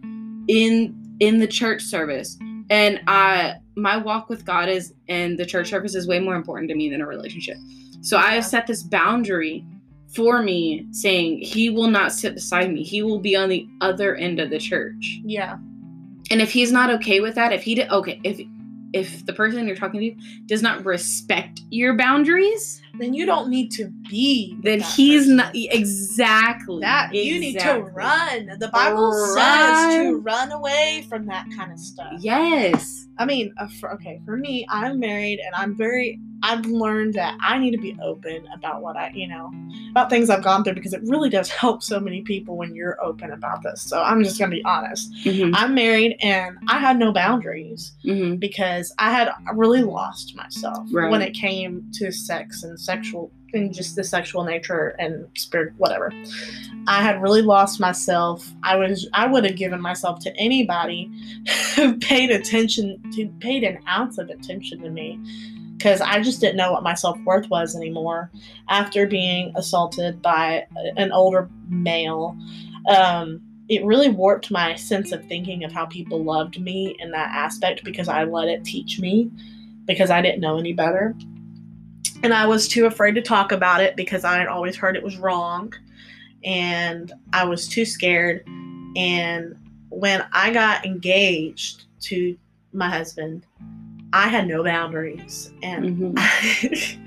[0.48, 2.38] in in the church service.
[2.70, 6.70] And I my walk with God is and the church service is way more important
[6.70, 7.58] to me than a relationship.
[8.02, 9.66] So I have set this boundary
[10.14, 12.84] for me saying he will not sit beside me.
[12.84, 15.22] He will be on the other end of the church.
[15.24, 15.58] Yeah.
[16.30, 18.42] And if he's not okay with that, if he did okay, if
[18.92, 23.72] if the person you're talking to does not respect your boundaries, Then you don't need
[23.72, 24.56] to be.
[24.62, 25.36] then that he's person.
[25.38, 28.52] not exactly That you need to run.
[28.60, 32.14] The Bible says to run away from that kind of stuff.
[32.20, 33.08] Yes.
[33.18, 37.60] I mean, uh, okay, for me, I'm married and I'm very, I've learned that I
[37.60, 39.52] need to be open about what I, you know,
[39.92, 42.98] about things I've gone through because it really does help so many people when you're
[43.04, 43.82] open about this.
[43.84, 45.14] So I'm just going to be honest.
[45.24, 50.88] hmm I'm married and I had no boundaries hmm because I had really lost myself
[50.92, 51.12] Right.
[51.12, 56.12] when it came to sex and sexual and just the sexual nature and spirit whatever.
[56.88, 58.52] I had really lost myself.
[58.64, 61.12] I was I would have given myself to anybody
[61.76, 65.20] who paid attention to paid an ounce of attention to me
[65.78, 68.32] because I just didn't know what my self-worth was anymore
[68.70, 70.66] after being assaulted by
[70.98, 72.38] an older male.
[72.90, 77.32] Um it really warped my sense of thinking of how people loved me in that
[77.34, 79.32] aspect because I let it teach me
[79.86, 81.16] because I didn't know any better.
[82.24, 85.04] And I was too afraid to talk about it because I had always heard it
[85.04, 85.74] was wrong.
[86.44, 88.46] And I was too scared.
[88.96, 89.56] And
[89.90, 92.38] when I got engaged to
[92.72, 93.46] my husband,
[94.14, 95.52] I had no boundaries.
[95.62, 96.16] And hmm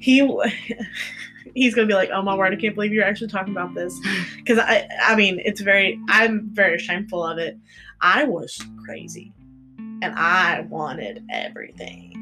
[0.00, 0.20] he
[1.54, 3.98] he's gonna be like, "Oh my word, I can't believe you're actually talking about this."
[4.36, 7.56] Because I, I mean, it's very, I'm very shameful of it.
[8.00, 9.32] I was crazy,
[9.78, 12.19] and I wanted everything.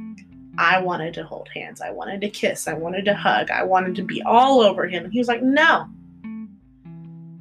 [0.58, 1.80] I wanted to hold hands.
[1.80, 2.68] I wanted to kiss.
[2.68, 3.50] I wanted to hug.
[3.50, 5.04] I wanted to be all over him.
[5.04, 5.86] And he was like, "No,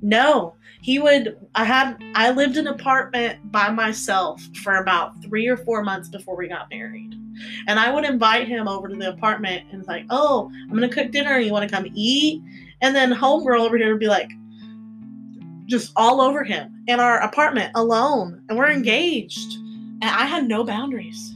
[0.01, 1.35] no." He would.
[1.55, 2.01] I had.
[2.15, 6.47] I lived in an apartment by myself for about three or four months before we
[6.47, 7.15] got married.
[7.67, 10.89] And I would invite him over to the apartment and it's like, oh, I'm gonna
[10.89, 11.37] cook dinner.
[11.39, 12.41] You want to come eat?
[12.81, 14.31] And then homegirl over here would be like,
[15.67, 19.55] just all over him in our apartment alone, and we're engaged.
[20.01, 21.35] And I had no boundaries,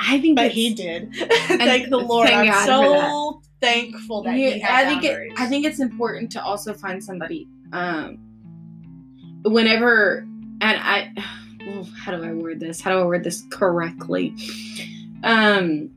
[0.00, 1.14] I think but he did.
[1.14, 2.28] Thank the Lord.
[2.28, 5.32] I'm God so thankful that Yeah, he I think it.
[5.36, 8.18] I think it's important to also find somebody um
[9.44, 10.26] whenever
[10.60, 11.12] and I
[11.66, 12.80] well, how do I word this?
[12.80, 14.34] How do I word this correctly?
[15.22, 15.90] Um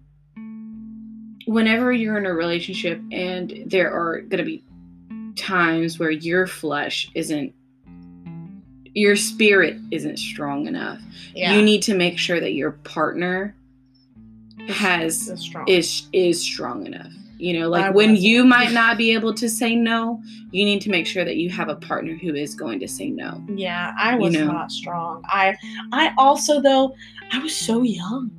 [1.45, 4.63] whenever you're in a relationship and there are going to be
[5.35, 7.53] times where your flesh isn't
[8.95, 11.01] your spirit isn't strong enough.
[11.33, 13.55] yeah, You need to make sure that your partner
[14.69, 15.67] has it's strong.
[15.67, 17.12] is is strong enough.
[17.38, 18.26] You know, like I when wasn't.
[18.28, 20.21] you might not be able to say no,
[20.52, 23.10] you need to make sure that you have a partner who is going to say
[23.10, 23.43] no.
[23.54, 24.45] yeah, I was know.
[24.45, 25.23] not strong.
[25.28, 25.56] I,
[25.91, 26.95] I also though,
[27.34, 28.32] I was so young.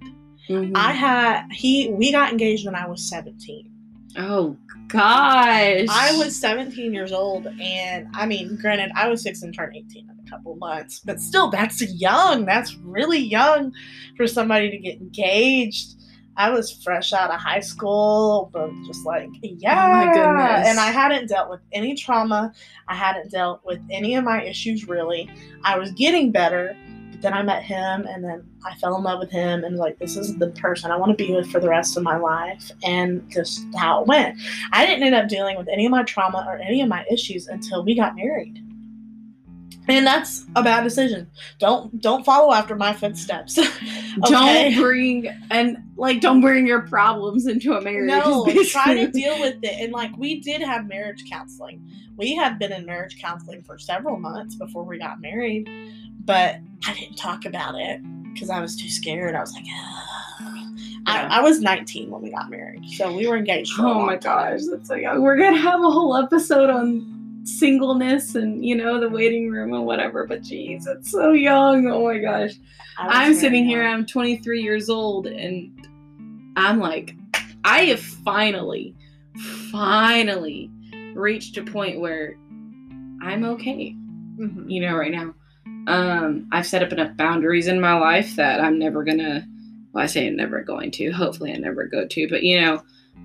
[0.48, 0.72] Mhm.
[0.74, 1.90] I had he.
[1.90, 3.70] We got engaged when I was 17.
[4.16, 4.56] oh
[4.88, 5.86] gosh.
[5.90, 10.08] I was 17 years old, and I mean, granted, I was fixing and turned 18
[10.08, 12.44] in a couple months, but still, that's young.
[12.46, 13.72] That's really young
[14.16, 15.96] for somebody to get engaged.
[16.36, 20.12] I was fresh out of high school, but just like, oh yeah.
[20.12, 20.68] goodness.
[20.68, 22.52] And I hadn't dealt with any trauma.
[22.88, 25.30] I hadn't dealt with any of my issues really.
[25.62, 26.76] I was getting better,
[27.10, 29.98] but then I met him, and then I fell in love with him, and like
[29.98, 32.70] this is the person I want to be with for the rest of my life,
[32.82, 34.38] and just how it went.
[34.72, 37.46] I didn't end up dealing with any of my trauma or any of my issues
[37.46, 38.60] until we got married.
[39.86, 41.30] And that's a bad decision.
[41.58, 43.58] Don't don't follow after my footsteps.
[44.16, 44.30] Okay?
[44.72, 48.06] Don't bring and like don't bring your problems into a marriage.
[48.06, 49.74] No, try to deal with it.
[49.80, 51.84] And like we did have marriage counseling.
[52.16, 55.68] We had been in marriage counseling for several months before we got married,
[56.24, 58.00] but I didn't talk about it
[58.32, 59.34] because I was too scared.
[59.34, 60.04] I was like, "Ugh."
[61.06, 61.28] Yeah.
[61.30, 63.72] I, I was 19 when we got married, so we were engaged.
[63.78, 64.52] Oh my time.
[64.52, 65.22] gosh, that's so young.
[65.22, 69.84] We're gonna have a whole episode on singleness and you know the waiting room and
[69.86, 70.26] whatever.
[70.26, 71.86] But geez, it's so young.
[71.88, 72.52] Oh my gosh.
[72.98, 73.82] I'm sitting here.
[73.84, 75.72] I'm 23 years old, and
[76.56, 77.14] I'm like,
[77.64, 78.94] I have finally,
[79.70, 80.70] finally
[81.14, 82.36] reached a point where
[83.22, 83.94] I'm okay,
[84.38, 84.70] Mhm.
[84.70, 85.34] you know, right now.
[85.86, 89.46] Um, I've set up enough boundaries in my life that I'm never gonna,
[89.92, 92.82] well, I say I'm never going to, hopefully I never go to, but you know,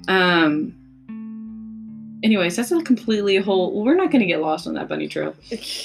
[0.07, 0.73] um,
[2.23, 5.33] anyways, that's a completely whole, we're not gonna get lost on that bunny trail.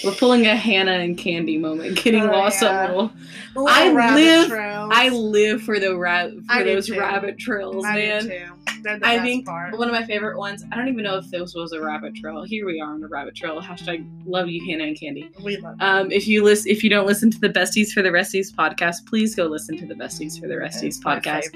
[0.04, 2.68] We're pulling a Hannah and Candy moment, getting Oh, lost yeah.
[2.84, 3.12] on little
[3.54, 4.90] little I live- trails.
[4.94, 8.52] I live for the ra- for I those rabbit trails, I do man.
[8.84, 9.76] The I think part.
[9.78, 10.62] one of my favorite ones.
[10.70, 12.42] I don't even know if this was a rabbit trail.
[12.44, 13.60] Here we are on a rabbit trail.
[13.60, 15.30] Hashtag love you, Hannah and Candy.
[15.42, 18.10] we love Um, if you listen, if you don't listen to the Besties for the
[18.10, 21.48] Resties podcast, please go listen to the Besties for the Resties my podcast.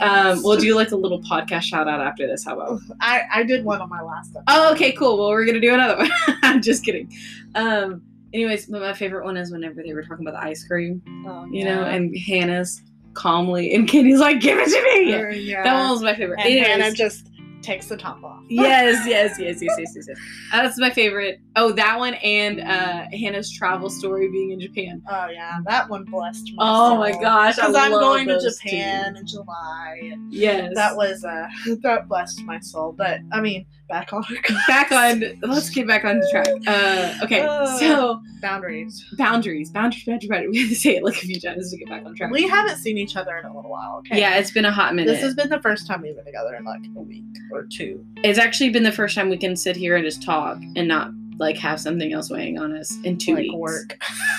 [0.00, 2.44] Um, we'll do like a little podcast shout out after this.
[2.44, 2.80] How about?
[3.00, 4.44] I, I did one on my last episode.
[4.48, 5.18] Oh, okay, cool.
[5.18, 6.10] Well, we're gonna do another one.
[6.42, 7.10] I'm just kidding.
[7.54, 8.02] Um,
[8.34, 11.46] anyways, but my favorite one is whenever they were talking about the ice cream, Oh,
[11.50, 12.82] you know, and Hannah's
[13.16, 15.62] calmly and Candy's like, "Give it to me." Uh, yeah.
[15.64, 16.38] That one was my favorite.
[16.40, 16.66] and Anyways.
[16.68, 17.30] Hannah just
[17.62, 18.44] takes the top off.
[18.48, 20.18] yes, yes, yes, yes, yes, yes, yes.
[20.52, 21.40] Uh, that's my favorite.
[21.56, 25.02] Oh, that one and uh, Hannah's travel story being in Japan.
[25.10, 29.20] Oh yeah, that one blessed my Oh my gosh, Because I'm going to Japan too.
[29.20, 30.12] in July.
[30.28, 30.72] Yes.
[30.74, 31.48] that was uh
[31.82, 32.92] that blessed my soul.
[32.96, 34.24] But I mean, back on
[34.68, 35.22] back on.
[35.42, 36.48] Let's get back on track.
[36.66, 37.66] Uh, okay, Uh.
[37.78, 39.04] so boundaries.
[39.16, 40.50] boundaries, boundaries, boundaries, boundaries.
[40.52, 42.30] We have to say it like a few times to get back on track.
[42.30, 43.96] We haven't seen each other in a little while.
[43.98, 44.18] Okay.
[44.20, 45.10] Yeah, it's been a hot minute.
[45.12, 48.04] This has been the first time we've been together in like a week or two.
[48.24, 51.10] it's actually been the first time we can sit here and just talk and not
[51.38, 53.54] like have something else weighing on us in two like weeks.
[53.54, 53.98] work.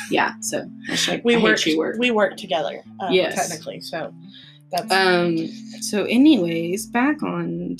[0.09, 0.33] Yeah.
[0.41, 1.59] So hashtag We work.
[1.77, 1.95] work.
[1.99, 2.81] We work together.
[2.99, 3.35] Um, Yes.
[3.35, 4.13] Technically, so
[4.71, 5.47] that's Um.
[5.81, 7.77] So, anyways, back on.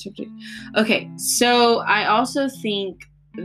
[0.76, 1.10] Okay.
[1.18, 3.02] So, I also think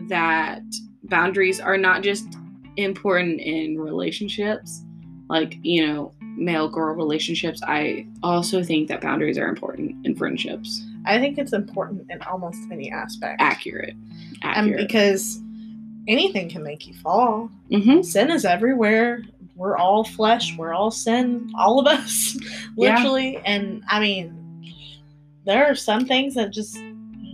[0.09, 0.63] that
[1.05, 2.27] boundaries are not just
[2.77, 4.83] important in relationships,
[5.29, 7.61] like you know, male girl relationships.
[7.67, 10.83] I also think that boundaries are important in friendships.
[11.05, 13.41] I think it's important in almost any aspect.
[13.41, 13.95] Accurate.
[14.43, 14.87] And Accurate.
[14.87, 15.41] because
[16.09, 17.51] anything can make you fall.
[17.71, 18.03] mm-hmm.
[18.03, 19.23] Sin is everywhere.
[19.63, 20.57] We're all flesh.
[20.59, 21.49] We're all sin.
[21.57, 22.37] All of us,
[22.77, 22.97] Yeah.
[22.97, 23.37] literally.
[23.45, 24.75] And I mean,
[25.45, 26.77] there are some things that just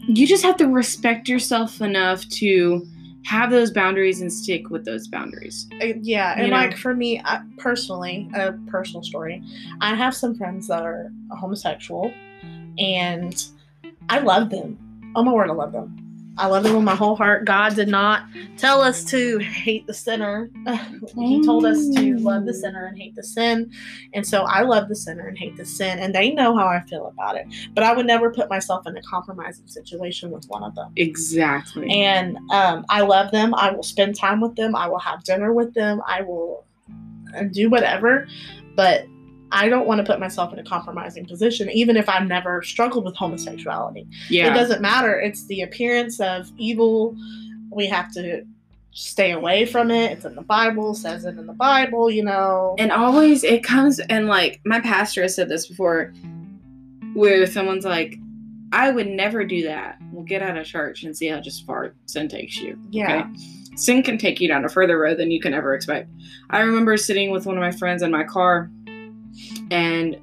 [0.06, 2.86] You just have to respect yourself enough to
[3.24, 5.66] have those boundaries and stick with those boundaries.
[5.82, 6.56] Uh, yeah and You know?
[6.56, 9.42] like for me I, personally a personal story
[9.82, 12.10] i have some friends that are homosexual
[12.78, 13.34] and
[14.08, 14.78] i love them
[15.14, 15.88] oh my word i love them
[16.38, 18.22] i love them with my whole heart god did not
[18.56, 20.50] tell us to hate the sinner
[21.16, 23.70] he told us to love the sinner and hate the sin
[24.14, 26.80] and so i love the sinner and hate the sin and they know how i
[26.88, 30.62] feel about it but i would never put myself in a compromising situation with one
[30.62, 31.90] of them Exactly.
[31.90, 33.54] and um, I love them.
[33.54, 34.74] I will spend time with them.
[34.74, 36.00] I will have dinner with them.
[36.06, 36.64] I will
[37.36, 38.26] uh, do whatever,
[38.74, 39.06] but
[39.52, 43.04] I don't want to put myself in a compromising position, even if I've never struggled
[43.04, 44.06] with homosexuality.
[44.28, 44.50] yeah.
[44.50, 45.18] It doesn't matter.
[45.18, 47.16] It's the appearance of evil.
[47.70, 48.44] We have to
[48.92, 50.12] stay away from it.
[50.12, 52.74] It's in the Bible, says it in the Bible, you know.
[52.78, 56.12] and always it comes and like my pastor has said this before
[57.14, 58.16] where someone's like
[58.72, 61.94] i would never do that well get out of church and see how just far
[62.06, 63.20] sin takes you yeah.
[63.20, 63.38] okay
[63.76, 66.08] sin can take you down a further road than you can ever expect
[66.50, 68.70] i remember sitting with one of my friends in my car
[69.70, 70.16] and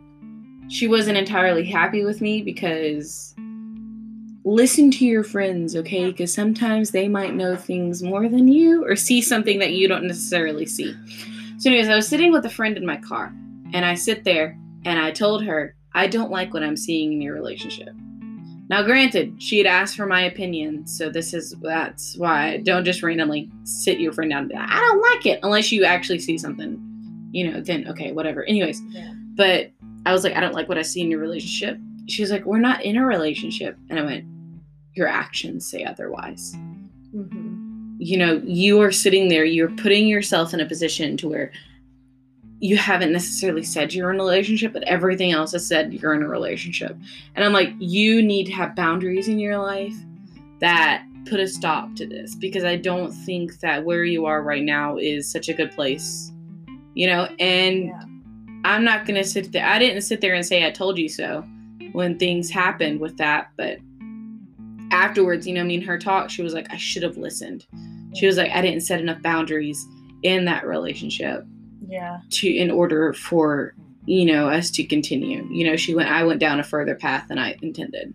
[0.67, 3.35] she wasn't entirely happy with me because
[4.43, 6.05] listen to your friends okay?
[6.11, 10.07] Because sometimes they might know things more than you or see something that you don't
[10.07, 10.93] necessarily see.
[11.57, 13.33] So anyways i was sitting with a friend in my car
[13.73, 17.21] and i sit there and i told her i don't like what i'm seeing in
[17.21, 17.89] your relationship.
[18.67, 23.03] Now granted she had asked for my opinion so this is that's why don't just
[23.03, 26.19] randomly sit your friend down and be like i don't like it unless you actually
[26.19, 26.94] see something
[27.35, 29.13] you know then okay whatever anyways Yeah.
[29.35, 29.71] but
[30.05, 31.77] i was like i don't like what i see in your relationship
[32.07, 34.25] she was like we're not in a relationship and i went
[34.93, 36.55] your actions say otherwise
[37.11, 37.51] hmm
[37.97, 41.51] you know you are sitting there you're putting yourself in a position to where
[42.59, 46.23] you haven't necessarily said you're in a relationship, but everything else has said you're in
[46.23, 46.95] a relationship.
[47.35, 49.93] And I'm like, you need to have boundaries in your life
[50.61, 54.63] that put a stop to this because I don't think that where you are right
[54.63, 56.31] now is such a good place.
[56.95, 58.01] You know, and Yeah.
[58.63, 59.65] I'm not gonna sit there.
[59.65, 61.43] I didn't sit there and say I told you so
[61.91, 63.77] when things happened with that, but
[64.91, 66.29] afterwards, you know, me and her talk.
[66.29, 67.65] She was like, I should have listened.
[68.15, 69.85] She was like, I didn't set enough boundaries
[70.23, 71.45] in that relationship
[71.87, 72.19] Yeah.
[72.31, 73.75] to in order for
[74.07, 75.47] you know us to continue.
[75.51, 76.09] You know, she went.
[76.09, 78.13] I went down a further path than I intended.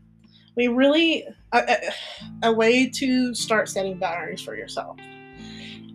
[0.57, 1.59] we really a,
[2.43, 4.99] a, a way to start setting boundaries for yourself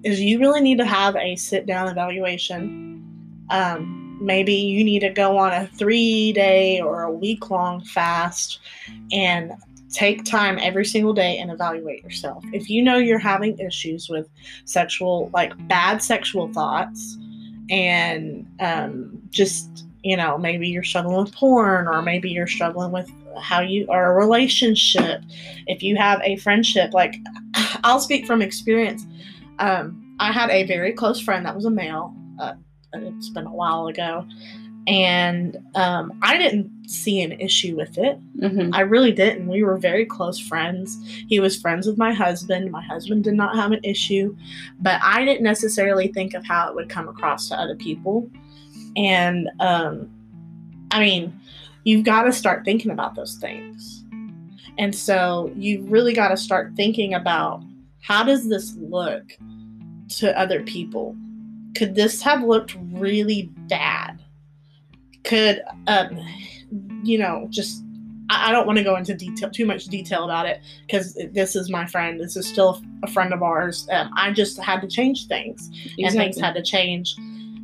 [0.05, 3.03] is you really need to have a sit down evaluation.
[3.49, 8.59] Um, maybe you need to go on a three day or a week long fast
[9.11, 9.51] and
[9.91, 12.43] take time every single day and evaluate yourself.
[12.53, 14.29] If you know you're having issues with
[14.65, 17.17] sexual like bad sexual thoughts
[17.69, 23.09] and um, just you know maybe you're struggling with porn or maybe you're struggling with
[23.41, 25.21] how you are a relationship
[25.67, 27.15] if you have a friendship like
[27.83, 29.05] i'll speak from experience
[29.59, 32.53] um, i had a very close friend that was a male uh,
[32.93, 34.25] it's been a while ago
[34.87, 38.73] and um, i didn't see an issue with it Mm-hmm.
[38.73, 39.47] I really didn't.
[39.47, 40.97] We were very close friends.
[41.27, 42.71] He was friends with my husband.
[42.71, 44.35] My husband did not have an issue,
[44.79, 48.29] but I didn't necessarily think of how it would come across to other people.
[48.95, 50.09] And um,
[50.91, 51.39] I mean,
[51.85, 54.03] you've got to start thinking about those things.
[54.77, 57.63] And so you've really got to start thinking about
[58.05, 59.35] how does this look
[60.09, 61.15] to other people?
[61.75, 64.21] Could this have looked really bad?
[65.23, 66.19] Could, um,
[67.03, 67.83] you know, just
[68.29, 71.55] I I don't want to go into detail too much detail about it because this
[71.55, 72.19] is my friend.
[72.19, 73.87] This is still a friend of ours.
[73.91, 77.15] Um, I just had to change things, and things had to change.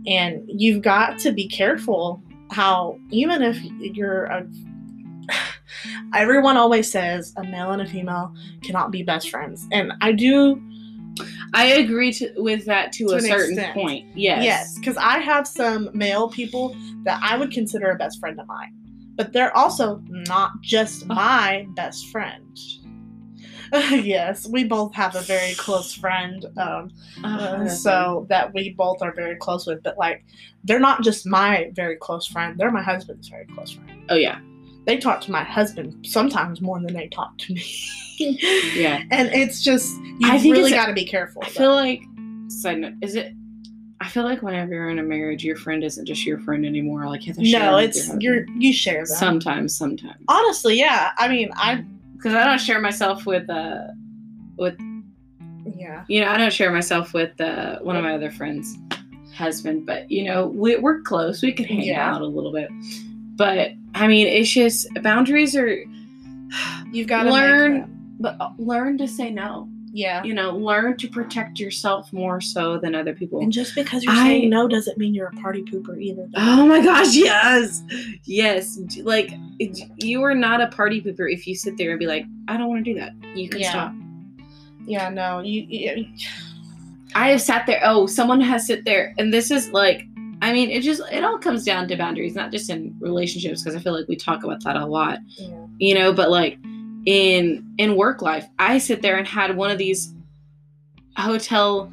[0.07, 3.63] And you've got to be careful how even if
[3.95, 4.47] you're a
[6.13, 10.61] everyone always says a male and a female cannot be best friends, and I do
[11.53, 13.73] I agree to, with that to, To a certain extent.
[13.73, 14.07] point.
[14.15, 14.43] Yes.
[14.43, 18.47] Yes, because I have some male people that I would consider a best friend of
[18.47, 18.73] mine,
[19.15, 22.57] but they're also not just my best friend.
[23.73, 26.91] yes, we both have a very close friend, um,
[27.23, 29.81] Uh, so that we both are very close with.
[29.83, 30.25] But like,
[30.63, 34.03] they're not just my very close friend; they're my husband's very close friend.
[34.09, 34.39] Oh yeah.
[34.91, 37.63] They talk to my husband sometimes more than they talk to me.
[38.75, 39.01] Yeah.
[39.09, 41.41] and it's just you I really got to be careful.
[41.43, 42.03] I feel like
[42.49, 43.33] side note is it.
[44.01, 47.07] I feel like whenever you're in a marriage, your friend isn't just your friend anymore.
[47.07, 49.15] Like you have to share no, it's your you're you share them.
[49.15, 50.23] sometimes, sometimes.
[50.27, 51.13] Honestly, yeah.
[51.17, 51.85] I mean, I
[52.17, 53.87] because I don't share myself with uh
[54.57, 54.77] with
[55.75, 56.03] yeah.
[56.09, 58.77] you know I don't share myself with uh one of my other friends'
[59.33, 61.41] husband, but you know we we're close.
[61.41, 62.13] We could hang Yeah.
[62.13, 62.69] out a little bit,
[63.37, 65.83] but I mean it's just boundaries are
[66.91, 69.67] You've got to Learn- but uh, learn to say no.
[69.93, 70.23] Yeah.
[70.23, 73.41] You know, learn to protect yourself more so than other people.
[73.41, 76.23] And just because you're I- saying no doesn't mean you're a party pooper either.
[76.33, 76.37] though.
[76.39, 77.83] Oh my gosh, yes.
[78.25, 78.77] Yes.
[79.03, 82.25] Like it- you are not a party pooper if you sit there and be like,
[82.47, 83.13] I don't want to do that.
[83.35, 83.69] You can Yeah.
[83.69, 83.93] stop.
[84.85, 86.05] Yeah, no, you, you
[87.15, 87.81] I have sat there.
[87.83, 90.05] Oh, someone has sit there, and this is like,
[90.41, 93.75] I mean, it just it all comes down to boundaries, not just in relationships, because
[93.75, 95.49] I feel like we talk about that a lot, yeah.
[95.77, 96.11] you know.
[96.11, 96.57] But like
[97.05, 100.13] in in work life, I sit there and had one of these
[101.15, 101.91] hotel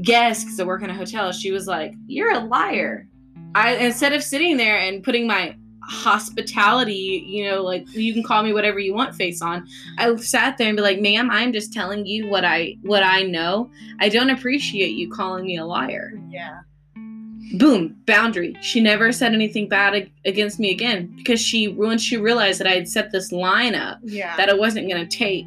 [0.00, 1.30] guests because I work in a hotel.
[1.32, 3.06] She was like, "You're a liar."
[3.54, 8.42] I instead of sitting there and putting my hospitality, you know, like you can call
[8.42, 9.68] me whatever you want face on.
[9.98, 13.22] I sat there and be like, "Ma'am, I'm just telling you what I what I
[13.22, 13.70] know.
[14.00, 16.60] I don't appreciate you calling me a liar." Yeah.
[17.52, 18.56] Boom, boundary.
[18.62, 22.66] She never said anything bad ag- against me again because she once she realized that
[22.66, 24.36] I had set this line up Yeah.
[24.36, 25.46] that I wasn't going to take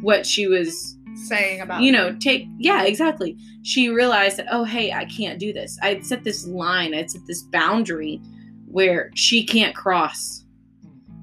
[0.00, 3.36] what she was saying about you know, take yeah, exactly.
[3.62, 5.78] She realized that oh hey, I can't do this.
[5.82, 8.20] I'd set this line, I'd set this boundary
[8.66, 10.44] where she can't cross.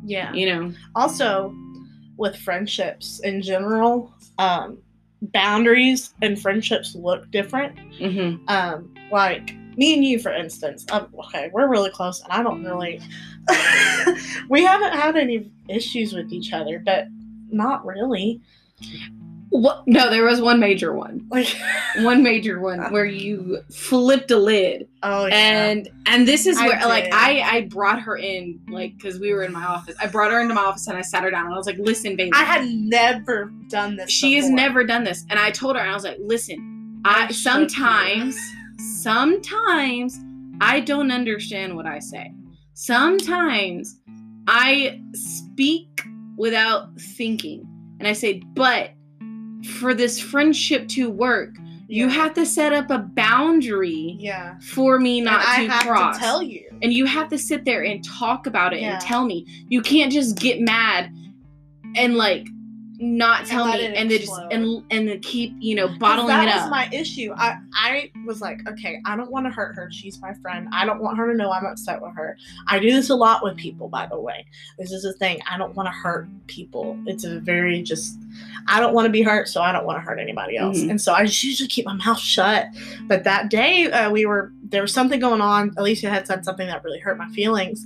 [0.06, 0.32] Yeah.
[0.34, 0.74] You know.
[0.96, 1.54] Also,
[2.18, 4.78] with friendships in general, um,
[5.22, 7.76] boundaries and friendships look different.
[8.00, 8.48] Mm-hmm.
[8.48, 10.86] Um, like me and you, for instance.
[10.92, 13.02] Um, okay, we're really close, and I don't really.
[14.50, 17.08] we haven't had any issues with each other, but
[17.52, 18.42] not really.
[19.50, 19.86] What?
[19.86, 21.28] No, there was one major one.
[21.30, 21.48] Like,
[21.98, 25.36] One major one where you flipped a lid, oh yeah.
[25.36, 27.10] and and this is I where like.
[27.12, 29.94] I I brought her in like because we were in my office.
[30.00, 31.80] I brought her into my office and I sat her down and I was like,
[31.80, 32.32] listen, baby.
[32.34, 34.10] I had never done this.
[34.10, 37.28] she has never done this and i told her and i was like listen I
[37.28, 38.36] i sometimes
[39.02, 40.20] sometimes
[40.62, 42.34] I don't understand what I say.
[42.74, 44.00] Sometimes
[44.48, 46.02] I speak
[46.38, 47.68] without thinking.
[48.00, 48.92] And I say, but
[49.80, 51.56] for this friendship to work,
[51.88, 54.58] you have to set up a boundary Yeah.
[54.60, 56.18] for me not and to I have cross.
[56.18, 56.64] to tell you.
[56.82, 58.94] and you have to sit there and talk about it Yeah.
[58.94, 59.46] and tell me.
[59.68, 61.12] You can't just get mad
[61.96, 62.48] and like
[63.02, 66.56] not tell me and then just and and keep you know bottling that it up.
[66.56, 67.34] That was my issue.
[67.36, 69.90] I I was like, okay, I don't want to hurt her.
[69.92, 70.68] She's my friend.
[70.72, 72.38] I don't want her to know I'm upset with her.
[72.68, 74.46] I do this a lot with people, by the way.
[74.78, 75.40] This is a thing.
[75.50, 76.98] I don't want to hurt people.
[77.08, 78.18] It's a very just.
[78.68, 80.78] I don't want to be hurt, so I don't want to hurt anybody else.
[80.80, 80.92] Mhm.
[80.92, 82.68] And so I just usually keep my mouth shut.
[83.08, 85.74] But that day, uh, we were there was something going on.
[85.78, 87.86] Alicia had said something that really hurt my feelings,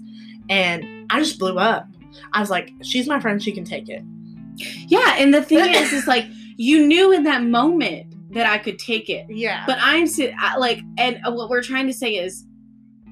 [0.50, 1.88] and I just blew up.
[2.34, 3.42] I was like, she's my friend.
[3.42, 4.04] She can take it.
[4.88, 6.26] Yeah, and the thing is, is like
[6.58, 9.64] you knew in that moment that I could take it, Yeah.
[9.66, 10.08] but I'm
[10.58, 12.46] like, and what we're trying to say is,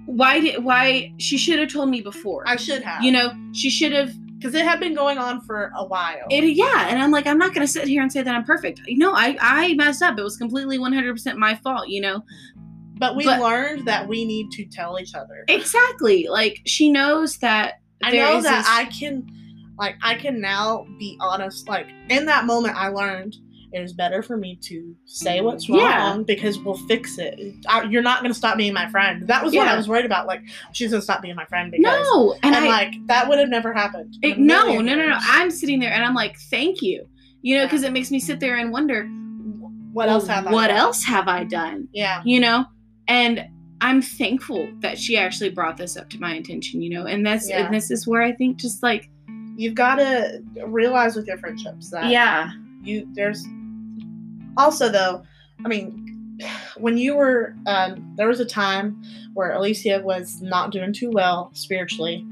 [0.06, 2.44] why did why she should have told me before.
[2.48, 3.04] I should have.
[3.04, 6.26] you know, she should have because it had been going on for a while.
[6.30, 8.82] It, yeah, and I'm like, I'm not gonna sit here and say that I'm perfect.
[8.90, 10.20] No, I I messed up.
[10.20, 11.88] It was completely 100% my fault.
[11.88, 12.24] You know,
[12.98, 15.46] but we but- learned that we need to tell each other.
[15.48, 16.28] exactly.
[16.30, 17.76] Like she knows that.
[18.04, 19.26] I know that this- I can,
[19.78, 21.68] like, I can now be honest.
[21.68, 23.36] Like, in that moment, I learned
[23.72, 26.18] it is better for me to say what's wrong Yeah.
[26.28, 27.56] because we'll fix it.
[27.68, 29.28] I, you're not going to stop being my friend.
[29.28, 30.28] That was what I was worried about.
[30.28, 30.42] Like,
[30.74, 31.84] she's going to stop being my friend because.
[32.14, 34.16] No, and, And, I like, that would have never happened.
[34.22, 35.18] it, no, no, no, no.
[35.20, 37.08] I'm sitting there and I'm like, thank you.
[37.42, 37.66] You know, Yeah.
[37.68, 39.06] because it makes me sit there and wonder,
[39.92, 40.78] what else have I what done?
[40.78, 41.88] else have I done?
[41.94, 42.22] Yeah.
[42.26, 42.66] You know,
[43.08, 43.46] and
[43.82, 46.82] I'm thankful that she actually brought this up to my attention.
[46.82, 47.66] You know, and that's Yeah.
[47.66, 49.10] and this is where I think just like
[49.56, 52.10] You've got to realize with your friendships that.
[52.10, 52.52] yeah,
[52.84, 53.46] you there's
[54.58, 55.24] also though
[55.66, 56.00] i mean
[56.78, 59.02] when you were um, there was a time
[59.34, 62.26] where alicia was not doing too well spiritually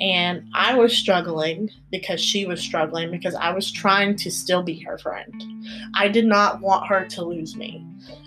[0.00, 4.78] and i was struggling because she was struggling because i was trying to still be
[4.80, 5.44] her friend
[5.94, 7.86] i did not want her to lose me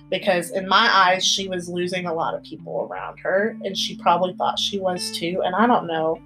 [0.09, 3.97] because in my eyes she was losing a lot of people around her and she
[3.97, 6.19] probably thought she was too and i don't know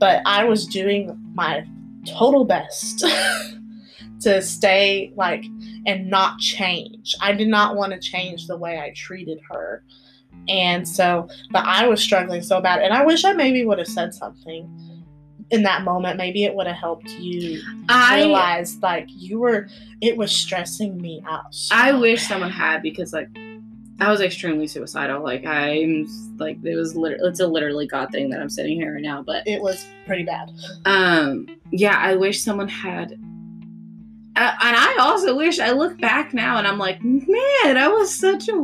[0.00, 1.64] but i was doing my
[2.04, 3.04] total best
[4.20, 5.44] to stay like
[5.86, 7.14] and not change.
[7.20, 9.82] I did not want to change the way I treated her.
[10.48, 12.82] And so, but I was struggling so bad.
[12.82, 15.04] And I wish I maybe would have said something
[15.50, 16.16] in that moment.
[16.16, 19.68] Maybe it would have helped you I realize like you were,
[20.00, 21.54] it was stressing me out.
[21.54, 22.28] so I wish bad.
[22.28, 23.28] someone had because like
[24.00, 25.22] I was extremely suicidal.
[25.22, 26.06] Like I'm
[26.38, 29.22] like it was literally it's a literally God thing that I'm sitting here right now.
[29.22, 30.50] But It was pretty bad.
[30.86, 33.12] um yeah, I wish someone had.
[34.36, 38.14] Uh, and I also wish I look back now and I'm like, man, I was
[38.14, 38.54] such a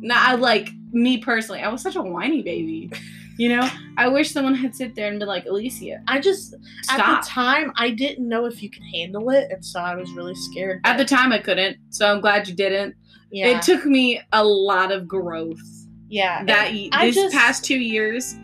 [0.00, 1.60] not like me personally.
[1.60, 2.90] I was such a whiny baby.
[3.36, 6.98] You know, I wish someone had sit there and been like, Alicia, I just, stop.
[7.08, 9.48] at the time, I didn't know if you could handle it.
[9.52, 10.80] And so I was really scared.
[10.82, 12.96] At the time, I couldn't, so I'm glad you didn't.
[13.30, 13.48] Yeah.
[13.56, 15.60] It took me a lot of growth
[16.08, 16.44] yeah.
[16.44, 18.34] that this just- past two years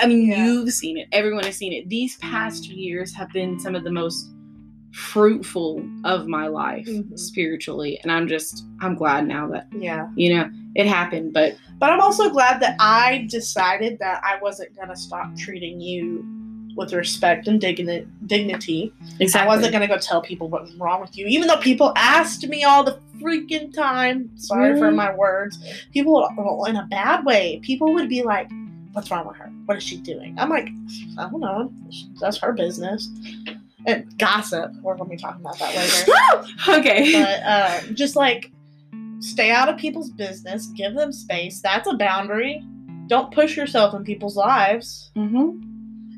[0.00, 0.46] i mean Yeah.
[0.46, 3.84] you've seen it everyone has seen it these past two years have been some of
[3.84, 4.30] the most
[4.92, 7.18] fruitful of my life Mhm.
[7.18, 10.08] spiritually and i'm just i'm glad now that Yeah.
[10.16, 14.74] you know it happened but But I'm also glad that I decided that I wasn't
[14.74, 16.24] going to stop treating you
[16.76, 18.92] with respect and digni- dignity.
[19.34, 21.92] I wasn't going to go tell people what was wrong with you, even though people
[21.96, 24.30] asked me all the freaking time.
[24.36, 25.58] Sorry for my words.
[25.92, 28.48] People, well, in a bad way, people would be like,
[28.92, 29.52] What's wrong with her?
[29.66, 30.34] What is she doing?
[30.38, 30.70] I'm like,
[31.18, 31.70] I don't know.
[32.18, 33.10] That's her business.
[33.84, 34.72] And gossip.
[34.80, 36.12] We're going to be talking about that later.
[36.78, 38.50] okay but um, just like
[39.20, 42.64] stay out of people's business give them space that's a boundary
[43.06, 45.60] don't push yourself in people's lives hmm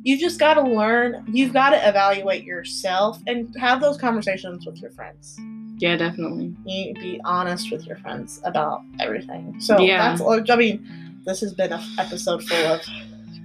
[0.08, 4.78] you just got to learn you've got to evaluate yourself and have those conversations with
[4.80, 5.38] your friends.
[5.78, 6.54] Yeah definitely.
[6.64, 9.60] You be honest with your friends about everything.
[9.60, 10.16] So Yeah.
[10.16, 10.76] that's i mean
[11.26, 12.80] this has been an episode full of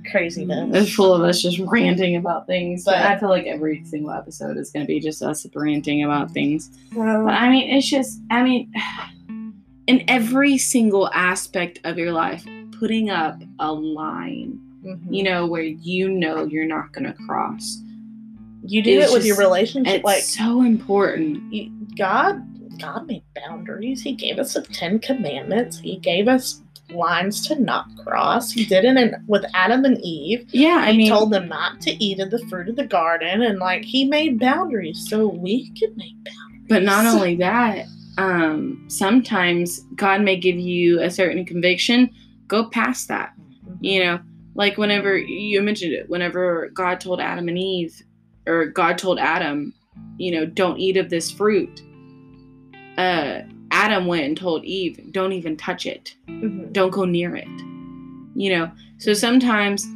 [0.10, 0.70] craziness.
[0.76, 4.12] It's full of us just ranting about things but But- i feel like every single
[4.12, 6.70] episode is going to be just us ranting about things.
[6.96, 8.72] Well, But I mean, it's just, I mean,
[9.88, 12.46] in every single aspect of your life,
[12.80, 15.00] putting up a line, mhm.
[15.10, 17.80] you know, where you know you're not going to cross.
[18.66, 21.52] you do it's it with your relationship It's like so important.
[21.54, 22.42] you- God
[22.80, 24.02] God made boundaries.
[24.02, 25.78] He gave us the Ten Commandments.
[25.80, 28.52] He gave us lines to not cross.
[28.52, 30.48] He did it in, with Adam and Eve.
[30.52, 33.44] Yeah, I he mean, told them not to eat of the fruit of the garden,
[33.44, 36.68] and like he made boundaries so we could make boundaries.
[36.68, 37.86] but not only that,
[38.18, 42.10] um, sometimes God may give you a certain conviction.
[42.48, 43.34] go past that.
[43.82, 44.20] You know,
[44.56, 48.02] like whenever you mentioned it, whenever God told Adam and Eve,
[48.46, 49.74] or God told Adam,
[50.18, 51.82] you know, don't eat of this fruit.
[52.98, 53.42] Uh,
[53.72, 56.16] Adam went and told Eve, don't even touch it.
[56.28, 56.72] Mhm.
[56.72, 57.48] Don't go near it.
[58.36, 59.88] You know, so sometimes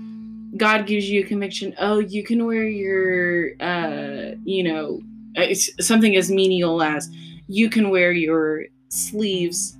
[0.55, 1.75] God gives you a conviction.
[1.79, 5.01] Oh, you can wear your, uh, you know,
[5.35, 7.09] it's something as menial as
[7.47, 9.77] you can wear your sleeves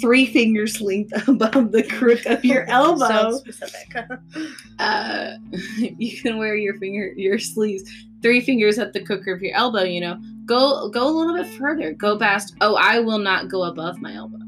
[0.00, 3.32] three fingers length above the crook of your elbow.
[3.32, 3.94] So specific.
[4.78, 5.32] uh,
[5.76, 7.90] you can wear your finger your sleeves
[8.22, 10.20] three fingers at the crook of your elbow you know.
[10.46, 11.92] Go go a little bit further.
[11.92, 14.38] Go past oh i will not go above my elbow.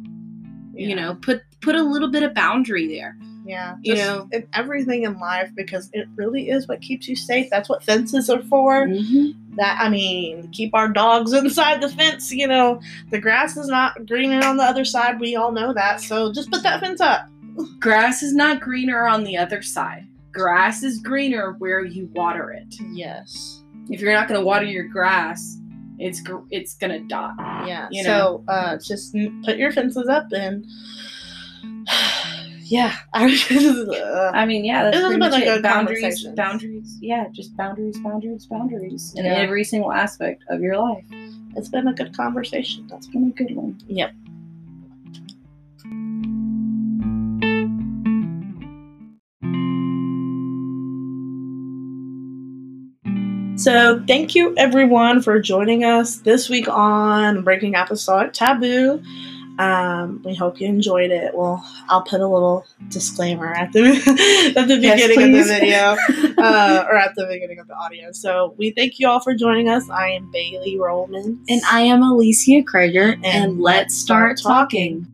[0.74, 4.28] You know put put a little bit of boundary there Yeah, You just know.
[4.32, 7.48] in everything in life because it really is what keeps you safe.
[7.50, 8.86] That's what fences are for.
[9.56, 12.30] That I mean, keep our dogs inside the fence.
[12.32, 12.80] You know,
[13.10, 15.18] the grass is not greener on the other side.
[15.20, 16.00] We all know that.
[16.00, 17.26] So just put that fence up.
[17.80, 22.72] grass is not greener on the other side grass is greener where you water it
[22.92, 23.64] Yes.
[23.90, 25.58] if you're not going to water your grass
[25.98, 27.88] it's gr- it's going to die Yeah.
[27.90, 29.12] You so uh, just
[29.44, 30.64] put your fences up and.
[32.70, 35.62] Yeah, I was uh, I mean, yeah, that's has pretty much a it.
[35.62, 36.98] boundaries, boundaries.
[37.00, 39.32] Yeah, just boundaries, boundaries, boundaries in Yeah.
[39.34, 41.04] every single aspect of your life.
[41.56, 42.86] it's been a good conversation.
[42.88, 43.76] That's been a good one.
[43.88, 44.12] Yep.
[53.56, 59.02] So, thank you everyone for joining us this week on Breaking Apostolic Taboo.
[59.60, 61.34] Um, we hope you enjoyed it.
[61.34, 63.82] Well, I'll put a little disclaimer at the
[64.56, 65.96] at the Yes, beginning of the video
[66.42, 68.10] uh, or at the beginning of the audio.
[68.12, 69.88] So, we thank you all for joining us.
[69.90, 75.06] I am Bailey Rollman, And I am Alicia Krager, and, And let's start talking.